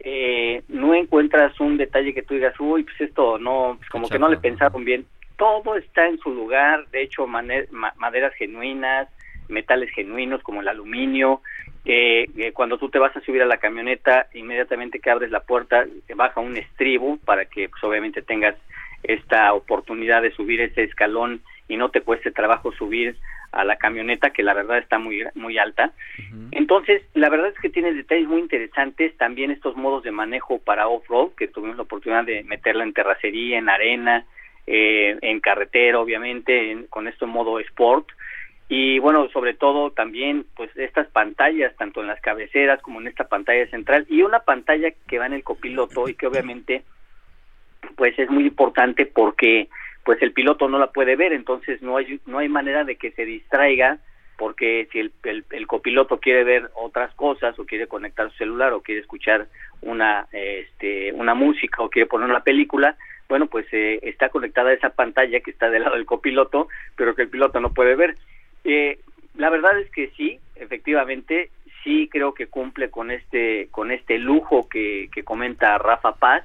[0.00, 4.18] eh, no encuentras un detalle que tú digas, uy, pues esto no, pues como que
[4.18, 5.06] no le pensaron bien.
[5.36, 9.08] Todo está en su lugar, de hecho, maderas genuinas,
[9.48, 11.42] metales genuinos como el aluminio.
[11.84, 15.40] Eh, eh, cuando tú te vas a subir a la camioneta, inmediatamente que abres la
[15.40, 18.56] puerta, te baja un estribo para que pues, obviamente tengas
[19.02, 23.16] esta oportunidad de subir ese escalón y no te cueste trabajo subir
[23.56, 25.92] a la camioneta que la verdad está muy muy alta.
[26.52, 30.88] Entonces, la verdad es que tiene detalles muy interesantes, también estos modos de manejo para
[30.88, 34.26] off-road, que tuvimos la oportunidad de meterla en terracería, en arena,
[34.66, 38.08] eh, en carretera, obviamente, con esto en modo sport.
[38.68, 43.28] Y bueno, sobre todo también, pues estas pantallas, tanto en las cabeceras como en esta
[43.28, 46.82] pantalla central, y una pantalla que va en el copiloto y que obviamente,
[47.96, 49.68] pues es muy importante porque
[50.06, 53.10] pues el piloto no la puede ver, entonces no hay, no hay manera de que
[53.10, 53.98] se distraiga
[54.38, 55.12] porque si el,
[55.50, 59.48] el, copiloto quiere ver otras cosas o quiere conectar su celular o quiere escuchar
[59.80, 62.96] una este una música o quiere poner una película
[63.28, 67.16] bueno pues eh, está conectada a esa pantalla que está del lado del copiloto pero
[67.16, 68.14] que el piloto no puede ver.
[68.62, 69.00] Eh,
[69.36, 71.50] la verdad es que sí efectivamente
[71.82, 76.44] sí creo que cumple con este con este lujo que, que comenta Rafa Paz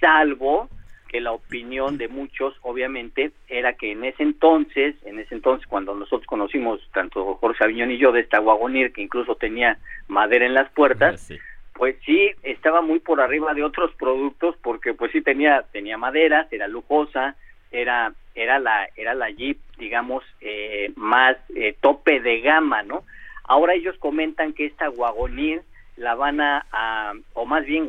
[0.00, 0.68] salvo
[1.10, 5.92] que la opinión de muchos, obviamente, era que en ese entonces, en ese entonces cuando
[5.92, 10.54] nosotros conocimos, tanto Jorge Aviñón y yo, de esta Wagonir, que incluso tenía madera en
[10.54, 11.28] las puertas,
[11.74, 16.46] pues sí, estaba muy por arriba de otros productos, porque pues sí tenía, tenía madera,
[16.52, 17.34] era lujosa,
[17.72, 23.02] era, era la, era la Jeep, digamos, eh, más eh, tope de gama, ¿no?
[23.42, 25.62] Ahora ellos comentan que esta Wagonir
[25.96, 27.88] la van a, a o más bien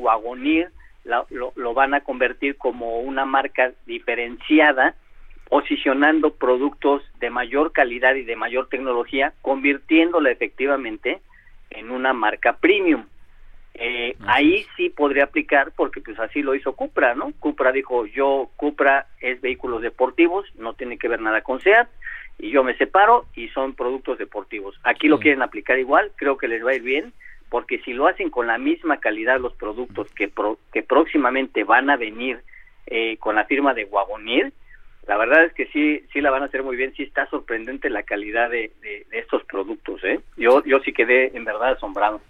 [1.03, 4.95] Wagonir, lo, van a convertir como una marca diferenciada,
[5.49, 11.21] posicionando productos de mayor calidad y de mayor tecnología, convirtiéndola efectivamente
[11.69, 13.05] en una marca premium.
[13.73, 17.31] Eh, ahí sí podría aplicar porque pues así lo hizo Cupra, ¿no?
[17.39, 21.87] Cupra dijo, yo, Cupra es vehículos deportivos, no tiene que ver nada con SEAT,
[22.37, 24.77] y yo me separo y son productos deportivos.
[24.83, 27.13] Aquí lo quieren aplicar igual, creo que les va a ir bien,
[27.51, 30.31] porque si lo hacen con la misma calidad los productos que,
[30.71, 32.41] que próximamente van a venir
[32.87, 34.53] eh, con la firma de Wagonir,
[35.05, 37.89] la verdad es que sí, sí la van a hacer muy bien, sí está sorprendente
[37.89, 38.71] la calidad de,
[39.11, 40.21] estos productos, ¿eh?
[40.37, 42.21] Yo, yo sí quedé en verdad asombrado.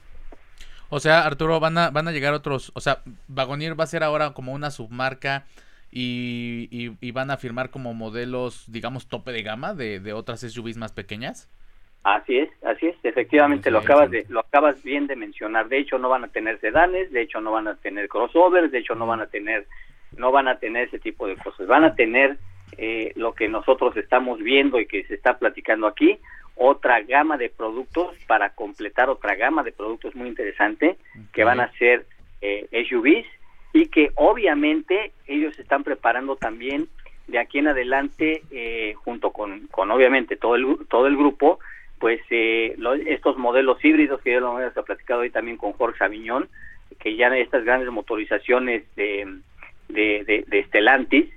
[0.90, 4.04] O sea, Arturo, van a, van a llegar otros, o sea, Wagonir va a ser
[4.04, 5.46] ahora como una submarca
[5.92, 10.78] y, y, van a firmar como modelos, digamos, tope de gama de, de otras SUVs
[10.78, 11.48] más pequeñas.
[12.04, 15.70] Así es, así es, efectivamente lo acabas de lo acabas bien de mencionar.
[15.70, 18.80] De hecho no van a tener sedanes, de hecho no van a tener crossovers, de
[18.80, 19.68] hecho no van a tener
[20.18, 21.68] no van a tener ese tipo de cosas.
[21.68, 22.38] Van a tener
[22.78, 26.18] eh, lo que nosotros estamos viendo y que se está platicando aquí,
[26.56, 30.98] otra gama de productos para completar otra gama de productos muy interesante
[31.34, 32.06] que van a ser
[32.42, 33.26] eh, SUVs
[33.74, 36.88] y que obviamente ellos están preparando también
[37.28, 41.60] de aquí en adelante, eh, junto con, con obviamente todo el, todo el grupo,
[42.02, 42.76] pues eh,
[43.06, 46.50] estos modelos híbridos que ya lo hemos platicado hoy también con Jorge Aviñón,
[47.00, 49.38] que ya estas grandes motorizaciones de,
[49.88, 51.28] de, de, Stellantis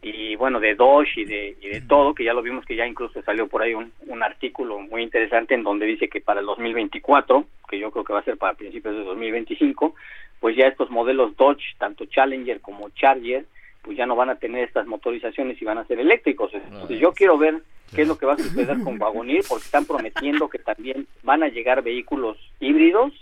[0.00, 2.86] y bueno, de Dodge y de, y de todo, que ya lo vimos que ya
[2.86, 6.46] incluso salió por ahí un, un artículo muy interesante en donde dice que para el
[6.46, 9.96] 2024, que yo creo que va a ser para principios de 2025,
[10.38, 13.44] pues ya estos modelos Dodge, tanto Challenger como Charger,
[13.82, 16.54] pues ya no van a tener estas motorizaciones y van a ser eléctricos.
[16.54, 17.60] Entonces yo quiero ver
[17.94, 21.42] qué es lo que va a suceder con Wagonir, porque están prometiendo que también van
[21.42, 23.12] a llegar vehículos híbridos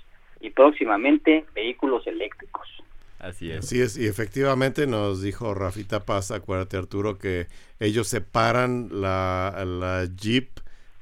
[0.40, 2.68] y próximamente vehículos eléctricos.
[3.18, 3.58] Así es.
[3.58, 7.48] Así es, y efectivamente nos dijo Rafita Paz, acuérdate Arturo, que
[7.78, 10.48] ellos separan la, la Jeep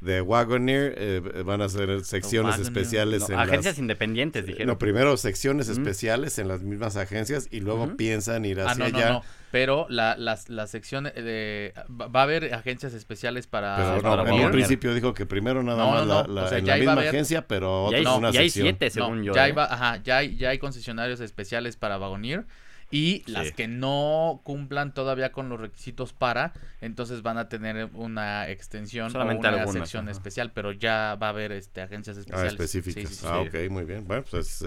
[0.01, 4.69] de Wagoneer eh, van a ser secciones especiales en agencias independientes dijeron.
[4.69, 8.89] No primero secciones especiales en las mismas agencias y luego piensan ir ah, hacia ah,
[8.91, 9.23] no, allá.
[9.51, 14.51] pero la, las la sección de va a haber agencias especiales para pero en un
[14.53, 18.15] principio dijo que primero nada más la, la, en la misma agencia pero otra ya
[18.15, 19.55] una ya hay siete según yo ya, ¿eh?
[19.57, 22.47] ajá, ya hay ya hay concesionarios especiales para Wagoneer
[22.91, 28.49] y las que no cumplan todavía con los requisitos para, entonces van a tener una
[28.49, 32.53] extensión o una sección especial, pero ya va a haber este agencias ah, especiales.
[32.53, 33.25] Ah, específicas.
[33.25, 34.07] ah, ok, muy bien.
[34.07, 34.65] Bueno, pues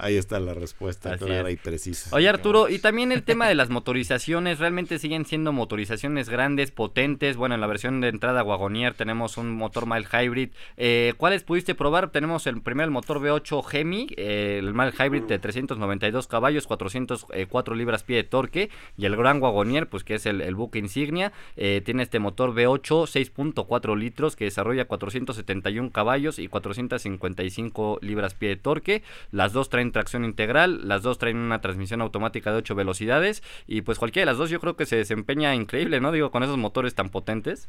[0.00, 2.14] ahí está la respuesta clara y precisa.
[2.14, 7.36] Oye, Arturo, y también el tema de las motorizaciones, realmente siguen siendo motorizaciones grandes, potentes.
[7.36, 10.50] Bueno, en la versión de entrada Wagonier tenemos un motor mild hybrid.
[10.76, 12.10] Eh, ¿Cuáles pudiste probar?
[12.10, 17.59] Tenemos el primero el motor V8 Gemi, eh, el mild hybrid de 392 caballos, 404
[17.68, 21.80] libras pie de torque y el Gran Wagonier, pues que es el, buque insignia, eh,
[21.84, 28.56] tiene este motor V8 6.4 litros que desarrolla 471 caballos y 455 libras pie de
[28.56, 29.02] torque.
[29.30, 33.82] Las dos traen tracción integral, las dos traen una transmisión automática de 8 velocidades y
[33.82, 36.12] pues cualquiera de las dos yo creo que se desempeña increíble, ¿no?
[36.12, 37.68] Digo, con esos motores tan potentes.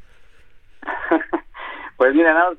[1.98, 2.58] pues mira, nada más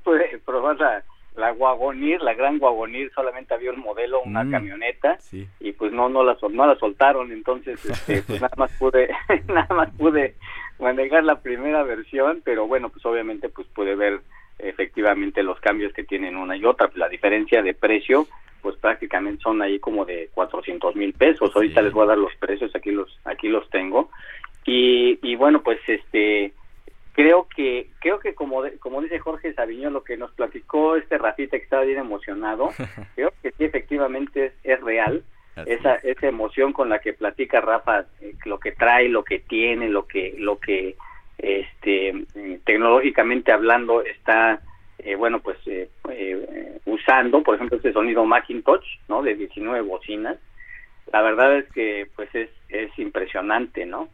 [1.36, 5.18] la Wagonir, la gran Wagonir, solamente había un modelo, una mm, camioneta,
[5.60, 9.08] y pues no no la no la soltaron, entonces este, pues nada más pude
[9.48, 10.34] nada más pude
[10.78, 14.20] manejar la primera versión, pero bueno, pues obviamente pues pude ver
[14.58, 18.26] efectivamente los cambios que tienen una y otra, la diferencia de precio
[18.60, 22.34] pues prácticamente son ahí como de 400 mil pesos, ahorita les voy a dar los
[22.36, 24.10] precios, aquí los aquí los tengo,
[24.64, 26.52] y, y bueno pues este
[27.12, 31.58] creo que creo que como como dice Jorge Sabiñón lo que nos platicó este Rafita
[31.58, 32.70] que estaba bien emocionado
[33.14, 35.22] creo que sí efectivamente es, real
[35.66, 39.88] esa esa emoción con la que platica Rafa eh, lo que trae lo que tiene
[39.88, 40.96] lo que lo que
[41.38, 42.14] este
[42.64, 44.60] tecnológicamente hablando está
[44.98, 45.90] eh, bueno pues eh,
[46.86, 50.38] usando por ejemplo este sonido Macintosh no de 19 bocinas.
[51.12, 54.08] La verdad es que pues es es impresionante no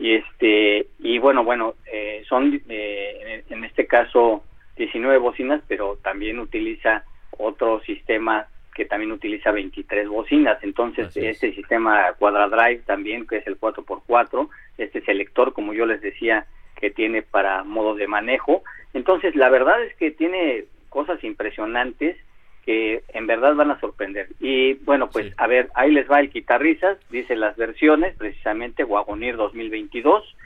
[0.00, 4.42] y este y bueno bueno eh, son eh, en este caso
[4.76, 7.04] 19 bocinas pero también utiliza
[7.36, 10.58] otro sistema que también utiliza 23 bocinas.
[10.62, 14.48] Entonces este sistema Quadradrive también que es el 4x4
[14.78, 16.46] este selector como yo les decía
[16.76, 18.62] que tiene para modos de manejo.
[18.94, 22.16] Entonces la verdad es que tiene cosas impresionantes
[22.64, 24.28] que en verdad van a sorprender.
[24.40, 29.36] Y bueno, pues a ver, ahí les va el quitarrisas, dice las versiones, precisamente Wagonir
[29.36, 30.36] 2022,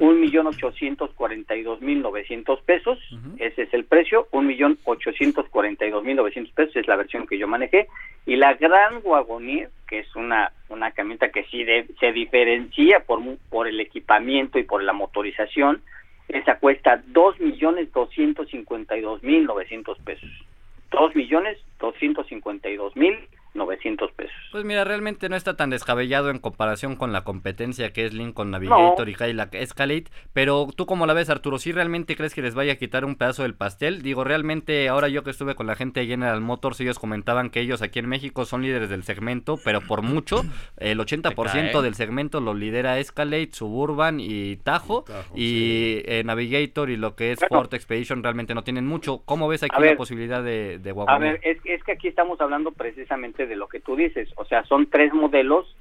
[0.00, 2.98] un millón ochocientos cuarenta y dos mil novecientos pesos,
[3.38, 6.96] ese es el precio, un millón ochocientos cuarenta y dos mil novecientos pesos es la
[6.96, 7.88] versión que yo manejé,
[8.26, 11.64] y la Gran Wagonir, que es una, una camioneta que sí
[11.98, 15.82] se diferencia por, por el equipamiento y por la motorización,
[16.28, 20.30] esa cuesta dos millones doscientos cincuenta y dos mil novecientos pesos
[20.90, 23.16] dos millones doscientos cincuenta y dos mil
[23.58, 24.34] 900 pesos.
[24.52, 28.50] Pues mira, realmente no está tan descabellado en comparación con la competencia que es Lincoln
[28.50, 32.54] Navigator y Cadillac Escalade, pero tú cómo la ves Arturo, ¿sí realmente crees que les
[32.54, 34.02] vaya a quitar un pedazo del pastel?
[34.02, 37.60] Digo, realmente ahora yo que estuve con la gente de General Motors, ellos comentaban que
[37.60, 40.42] ellos aquí en México son líderes del segmento, pero por mucho,
[40.78, 45.04] el 80% del segmento lo lidera Escalade, Suburban y Tajo,
[45.34, 49.22] y eh, Navigator y lo que es Ford Expedition realmente no tienen mucho.
[49.24, 52.72] ¿Cómo ves aquí la posibilidad de, de A ver, es, es que aquí estamos hablando
[52.72, 54.28] precisamente de lo que tú dices.
[54.36, 55.74] O sea, son tres modelos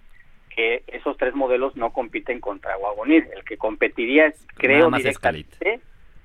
[0.55, 3.28] que esos tres modelos no compiten contra Wagonir.
[3.36, 5.82] El que competiría, creo, directamente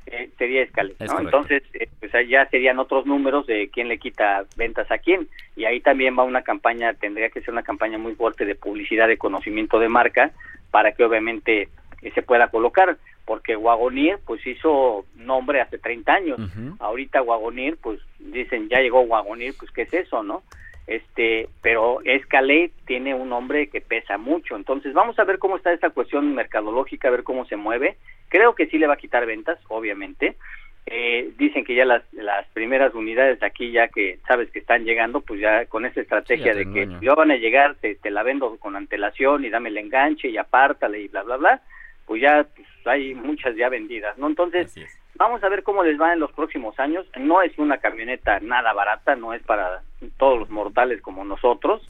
[0.07, 4.91] eh, sería Escalade, Entonces, eh, pues ya serían otros números de quién le quita ventas
[4.91, 5.29] a quién.
[5.55, 9.07] Y ahí también va una campaña, tendría que ser una campaña muy fuerte de publicidad,
[9.07, 10.33] de conocimiento de marca,
[10.71, 11.69] para que obviamente
[12.03, 16.41] eh, se pueda colocar porque Wagonir pues hizo nombre hace 30 años.
[16.81, 20.43] Ahorita Wagonir pues dicen ya llegó Wagonir, pues qué es eso, ¿no?
[20.87, 25.73] Este, pero Escalade tiene un nombre que pesa mucho, entonces vamos a ver cómo está
[25.73, 27.97] esta cuestión mercadológica, a ver cómo se mueve.
[28.29, 30.37] Creo que sí le va a quitar ventas, obviamente.
[30.87, 34.85] Eh, dicen que ya las, las primeras unidades de aquí ya que sabes que están
[34.85, 38.25] llegando, pues ya con esa estrategia de que ya van a llegar, te, te, la
[38.25, 41.63] vendo con antelación y dame el enganche y apártale y bla, bla, bla,
[42.05, 44.27] pues ya pues, hay muchas ya vendidas, ¿no?
[44.27, 44.75] Entonces,
[45.17, 47.07] vamos a ver cómo les va en los próximos años.
[47.19, 49.83] No es una camioneta nada barata, no es para
[50.17, 51.87] todos los mortales como nosotros.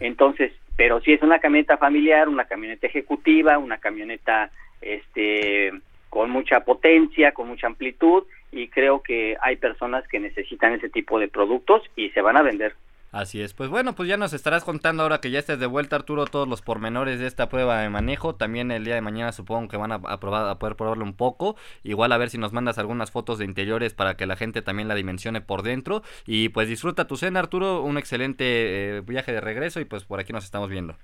[0.00, 4.50] Entonces, pero sí es una camioneta familiar, una camioneta ejecutiva, una camioneta
[4.80, 5.72] este
[6.08, 11.18] con mucha potencia, con mucha amplitud y creo que hay personas que necesitan ese tipo
[11.18, 12.74] de productos y se van a vender.
[13.12, 15.96] Así es, pues bueno, pues ya nos estarás contando ahora que ya estés de vuelta
[15.96, 19.68] Arturo todos los pormenores de esta prueba de manejo, también el día de mañana supongo
[19.68, 22.78] que van a, probar, a poder probarlo un poco, igual a ver si nos mandas
[22.78, 26.02] algunas fotos de interiores para que la gente también la dimensione por dentro.
[26.24, 30.18] Y pues disfruta tu cena Arturo, un excelente eh, viaje de regreso y pues por
[30.18, 30.96] aquí nos estamos viendo.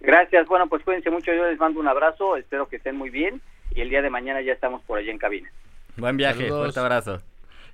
[0.00, 3.42] Gracias, bueno pues cuídense mucho, yo les mando un abrazo, espero que estén muy bien.
[3.74, 5.50] Y el día de mañana ya estamos por allá en cabina.
[5.98, 7.20] Buen viaje, fuerte abrazo.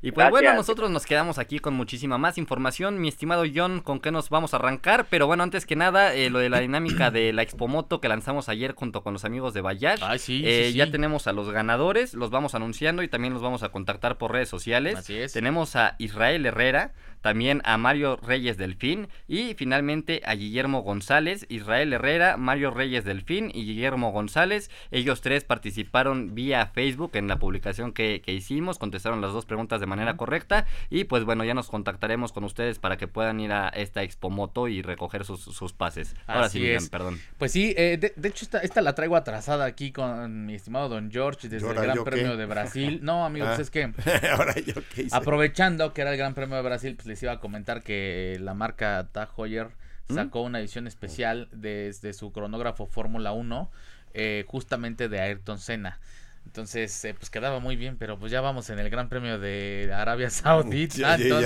[0.01, 3.01] Y pues bueno, nosotros nos quedamos aquí con muchísima más información.
[3.01, 5.07] Mi estimado John, ¿con qué nos vamos a arrancar?
[5.11, 8.49] Pero bueno, antes que nada, eh, lo de la dinámica de la Expomoto que lanzamos
[8.49, 10.01] ayer junto con los amigos de Bayash.
[10.45, 14.19] Eh, ya tenemos a los ganadores, los vamos anunciando y también los vamos a contactar
[14.19, 14.97] por redes sociales.
[14.97, 15.33] Así es.
[15.33, 21.93] Tenemos a Israel Herrera, también a Mario Reyes Delfín y finalmente a Guillermo González, Israel
[21.93, 24.71] Herrera, Mario Reyes Delfín y Guillermo González.
[24.91, 29.87] Ellos tres participaron vía Facebook en la publicación que, hicimos, contestaron las dos preguntas de
[29.87, 33.69] manera correcta y pues bueno, ya nos contactaremos con ustedes para que puedan ir a
[33.69, 36.15] esta Expo Moto y recoger sus, sus pases.
[36.27, 36.89] Ahora sí, es.
[36.89, 37.21] perdón.
[37.39, 41.11] Pues sí, eh, de, hecho esta, esta la traigo atrasada aquí con mi estimado Don
[41.11, 43.01] George desde el Gran Premio de Brasil.
[43.03, 43.63] No, amigos, ah.
[43.63, 43.85] es que
[44.33, 45.17] Ahora yo qué hice?
[45.17, 48.55] aprovechando que era el Gran Premio de Brasil, pues les iba a comentar que la
[48.55, 49.69] marca Tag Heuer
[50.09, 50.15] ¿Mm?
[50.15, 53.71] sacó una edición especial desde su cronógrafo Fórmula 1,
[54.15, 55.99] eh, justamente de Ayrton Senna.
[56.47, 59.91] Entonces, eh, pues quedaba muy bien, pero pues ya vamos en el Gran Premio de
[59.95, 61.17] Arabia Saudita.
[61.17, 61.41] entonces,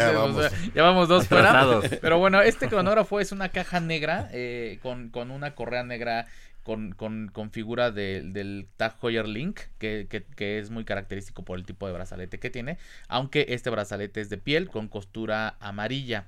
[0.75, 1.09] ya, vamos.
[1.09, 1.81] dos fuera.
[2.01, 6.27] Pero bueno, este cronógrafo es una caja negra eh, con, con una correa negra
[6.63, 11.67] con, con, con figura del Tag Heuer Link, que, que, es muy característico por el
[11.67, 16.27] tipo de brazalete que tiene, aunque este brazalete es de piel con costura amarilla.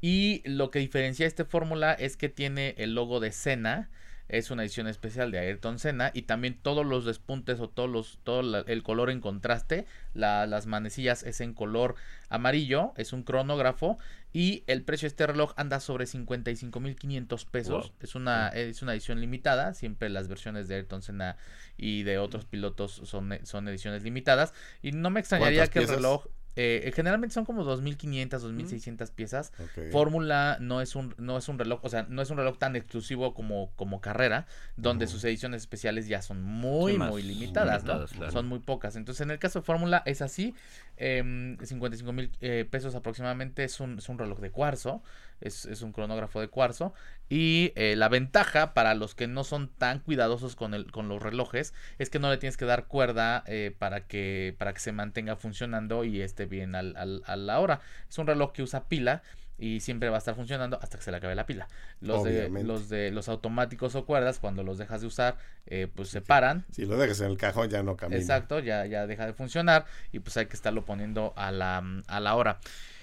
[0.00, 3.90] Y lo que diferencia este fórmula es que tiene el logo de Senna,
[4.28, 8.18] es una edición especial de Ayrton Senna y también todos los despuntes o todos los,
[8.24, 11.94] todo el color en contraste, las manecillas es en color
[12.30, 13.98] amarillo, es un cronógrafo
[14.34, 17.92] y el precio de este reloj anda sobre 55.500 pesos.
[18.00, 21.36] Es, una, es una edición limitada, siempre las versiones de Ayrton Senna
[21.76, 24.52] y de otros pilotos son, son ediciones limitadas.
[24.82, 26.26] Y no me extrañaría que el reloj
[26.56, 29.52] eh, generalmente son como 2500, 2600 piezas.
[29.90, 32.76] Fórmula no es un no es un reloj, o sea, no es un reloj tan
[32.76, 34.46] exclusivo como como carrera,
[34.76, 37.84] donde sus ediciones especiales ya son muy muy limitadas,
[38.32, 38.96] Son muy pocas.
[38.96, 40.54] Entonces, en el caso de Fórmula es así,
[40.96, 45.02] eh, em, 55 mil eh, pesos aproximadamente es un, es un reloj de cuarzo,
[45.40, 46.94] es, es un cronógrafo de cuarzo
[47.28, 51.22] y eh, la ventaja para los que no son tan cuidadosos con, el, con los
[51.22, 54.92] relojes es que no le tienes que dar cuerda eh, para, que, para que se
[54.92, 57.80] mantenga funcionando y esté bien al, al, a la hora.
[58.08, 59.22] Es un reloj que usa pila
[59.56, 61.68] y siempre va a estar funcionando hasta que se le acabe la pila.
[62.00, 66.08] Los de, los de los automáticos o cuerdas, cuando los dejas de usar, eh, pues
[66.08, 66.64] se paran.
[66.72, 68.20] Si lo dejas en el cajón ya no camina.
[68.20, 72.20] Exacto, ya, ya deja de funcionar y pues hay que estarlo poniendo a la, a
[72.20, 72.58] la hora.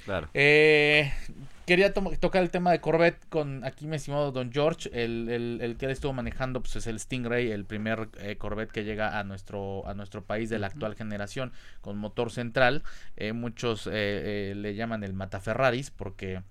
[0.06, 0.30] Claro.
[0.34, 1.12] Eh,
[1.72, 4.90] quería tocar el tema de Corvette con aquí mi estimado Don George.
[4.92, 8.84] El, el, que él estuvo manejando pues, es el Stingray, el primer eh, Corvette que
[8.84, 12.84] llega a nuestro, a nuestro país de la actual generación con motor central.
[13.16, 16.42] Eh, muchos le llaman el Mataferraris porque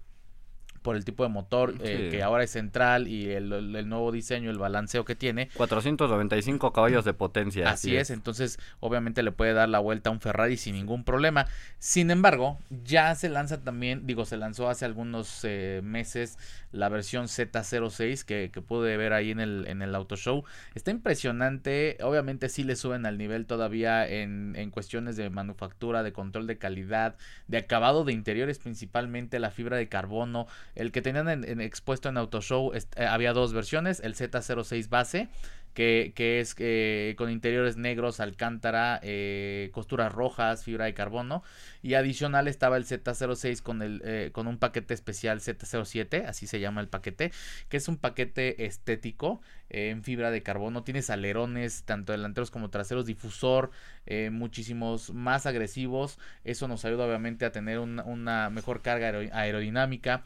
[0.82, 3.48] por el tipo de motor eh, que ahora es central y el,
[3.88, 5.48] nuevo diseño, el balanceo que tiene.
[5.56, 7.70] 495 caballos de potencia.
[7.70, 8.10] Así, es.
[8.10, 11.46] entonces obviamente le puede dar la vuelta a un Ferrari sin ningún problema.
[11.78, 16.38] Sin embargo, ya se lanza también, digo, se lanzó hace algunos eh, meses
[16.72, 20.44] la versión Z06 que, que, pude ver ahí en el, en el auto show.
[20.74, 26.12] Está impresionante, obviamente sí le suben al nivel todavía en, en cuestiones de manufactura, de
[26.12, 27.16] control de calidad,
[27.48, 30.46] de acabado de interiores, principalmente la fibra de carbono.
[30.74, 35.28] El que tenían en, expuesto en Auto Show eh, había dos versiones, el Z06 base
[35.74, 41.42] que, que es eh, con interiores negros, alcántara, eh, costuras rojas, fibra de carbono.
[41.82, 46.60] Y adicional estaba el Z06 con, el, eh, con un paquete especial Z07, así se
[46.60, 47.32] llama el paquete,
[47.68, 50.82] que es un paquete estético eh, en fibra de carbono.
[50.84, 53.70] Tienes alerones, tanto delanteros como traseros, difusor,
[54.06, 56.18] eh, muchísimos más agresivos.
[56.44, 60.24] Eso nos ayuda obviamente a tener una mejor carga aerodinámica,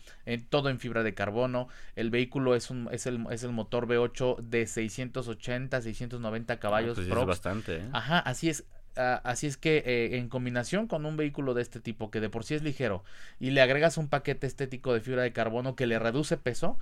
[0.49, 1.69] todo en fibra de carbono.
[1.95, 6.99] El vehículo es, un, es, el, es el motor V8 de 680, 690 caballos.
[6.99, 7.83] Ah, pues bastante.
[7.93, 8.65] Ajá, así es.
[8.97, 12.31] Ah, así es que eh, en combinación con un vehículo de este tipo que de
[12.31, 13.03] por sí es ligero
[13.41, 16.79] y le agregas un paquete estético de fibra de carbono que le reduce peso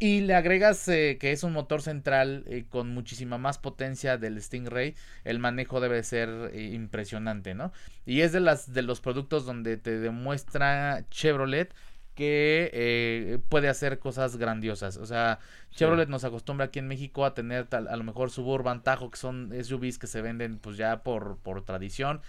[0.00, 4.42] y le agregas eh, que es un motor central eh, con muchísima más potencia del
[4.42, 7.72] Stingray, el manejo debe ser impresionante, ¿no?
[8.04, 11.72] Y es de las de los productos donde te demuestra Chevrolet
[12.14, 14.96] que puede hacer cosas grandiosas.
[14.96, 15.40] O sea,
[15.72, 19.18] Chevrolet nos acostumbra aquí en México a tener tal, a lo mejor Suburban, Tajo, que
[19.18, 22.20] son SUVs que se venden pues ya por, por tradición.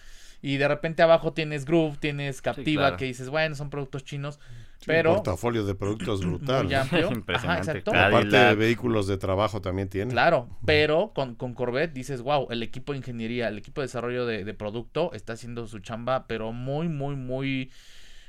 [0.42, 4.40] Y de repente abajo tienes Groove, tienes Captiva, que dices, bueno, son productos chinos.
[4.86, 6.66] pero un portafolio de productos brutal.
[6.66, 7.12] Muy amplio.
[7.12, 7.84] Impresionante.
[7.88, 10.12] Aparte de vehículos de trabajo también tiene.
[10.12, 14.26] Claro, pero con, con, Corvette dices, wow, el equipo de ingeniería, el equipo de desarrollo
[14.26, 17.72] de, de producto está haciendo su chamba, pero muy, muy, muy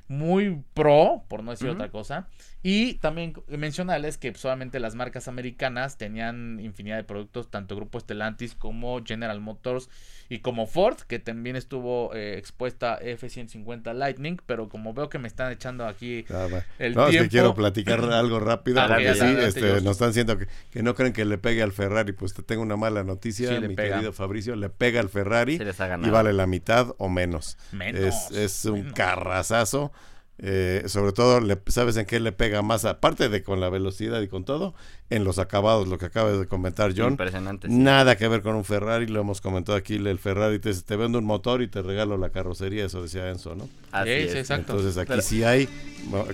[0.09, 2.29] muy pro, por no decir otra cosa.
[2.69, 8.57] Y también mencionarles que solamente las marcas americanas tenían infinidad de productos, tanto Grupo Stellantis
[8.57, 9.89] como General Motors
[10.29, 15.29] y como Ford, que también estuvo eh, expuesta F-150 Lightning, pero como veo que me
[15.29, 16.49] están echando aquí ah,
[16.81, 17.11] el no, tiempo...
[17.11, 21.13] Es que quiero platicar algo rápido, porque sí, este, nos están diciendo que, no creen
[21.13, 24.71] que le pegue al Ferrari, pues te tengo una mala noticia, mi querido Fabricio, le
[24.71, 25.61] pega al Ferrari
[26.03, 27.59] y vale la mitad o menos.
[27.71, 29.93] menos es, un carrazazo.
[30.39, 32.85] Eh, sobre todo, le, ¿sabes en qué le pega más?
[32.85, 34.75] Aparte de con la velocidad y con todo,
[35.09, 37.13] en los acabados, lo que acabas de comentar, John.
[37.13, 37.69] Impresionante.
[37.69, 41.19] Nada que ver con un Ferrari, lo hemos comentado aquí, el Ferrari te, te vende
[41.19, 43.69] un motor y te regalo la carrocería, eso decía Enzo, ¿no?
[43.93, 44.35] Así es.
[44.35, 44.73] exacto.
[44.73, 45.69] Entonces aquí sí hay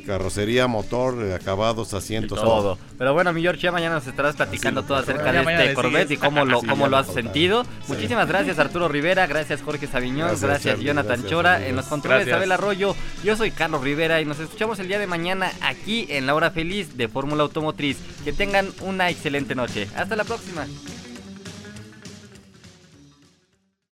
[0.06, 2.78] carrocería, motor, acabados, asientos, todo.
[2.98, 6.16] Pero bueno, mi George, ya mañana nos estarás platicando todo acerca de este Corvette y
[6.16, 7.64] cómo lo, cómo lo has sentido.
[7.88, 12.96] Muchísimas gracias Arturo Rivera, gracias Jorge Sabiñón, gracias, Jonathan Chora, en los controles Abel Arroyo.
[13.22, 16.50] Yo soy Carlos Rivera y nos escuchamos el día de mañana aquí en la hora
[16.50, 17.98] feliz de Fórmula Automotriz.
[18.24, 18.32] Que
[18.82, 19.88] una excelente noche.
[19.94, 20.66] Hasta la próxima.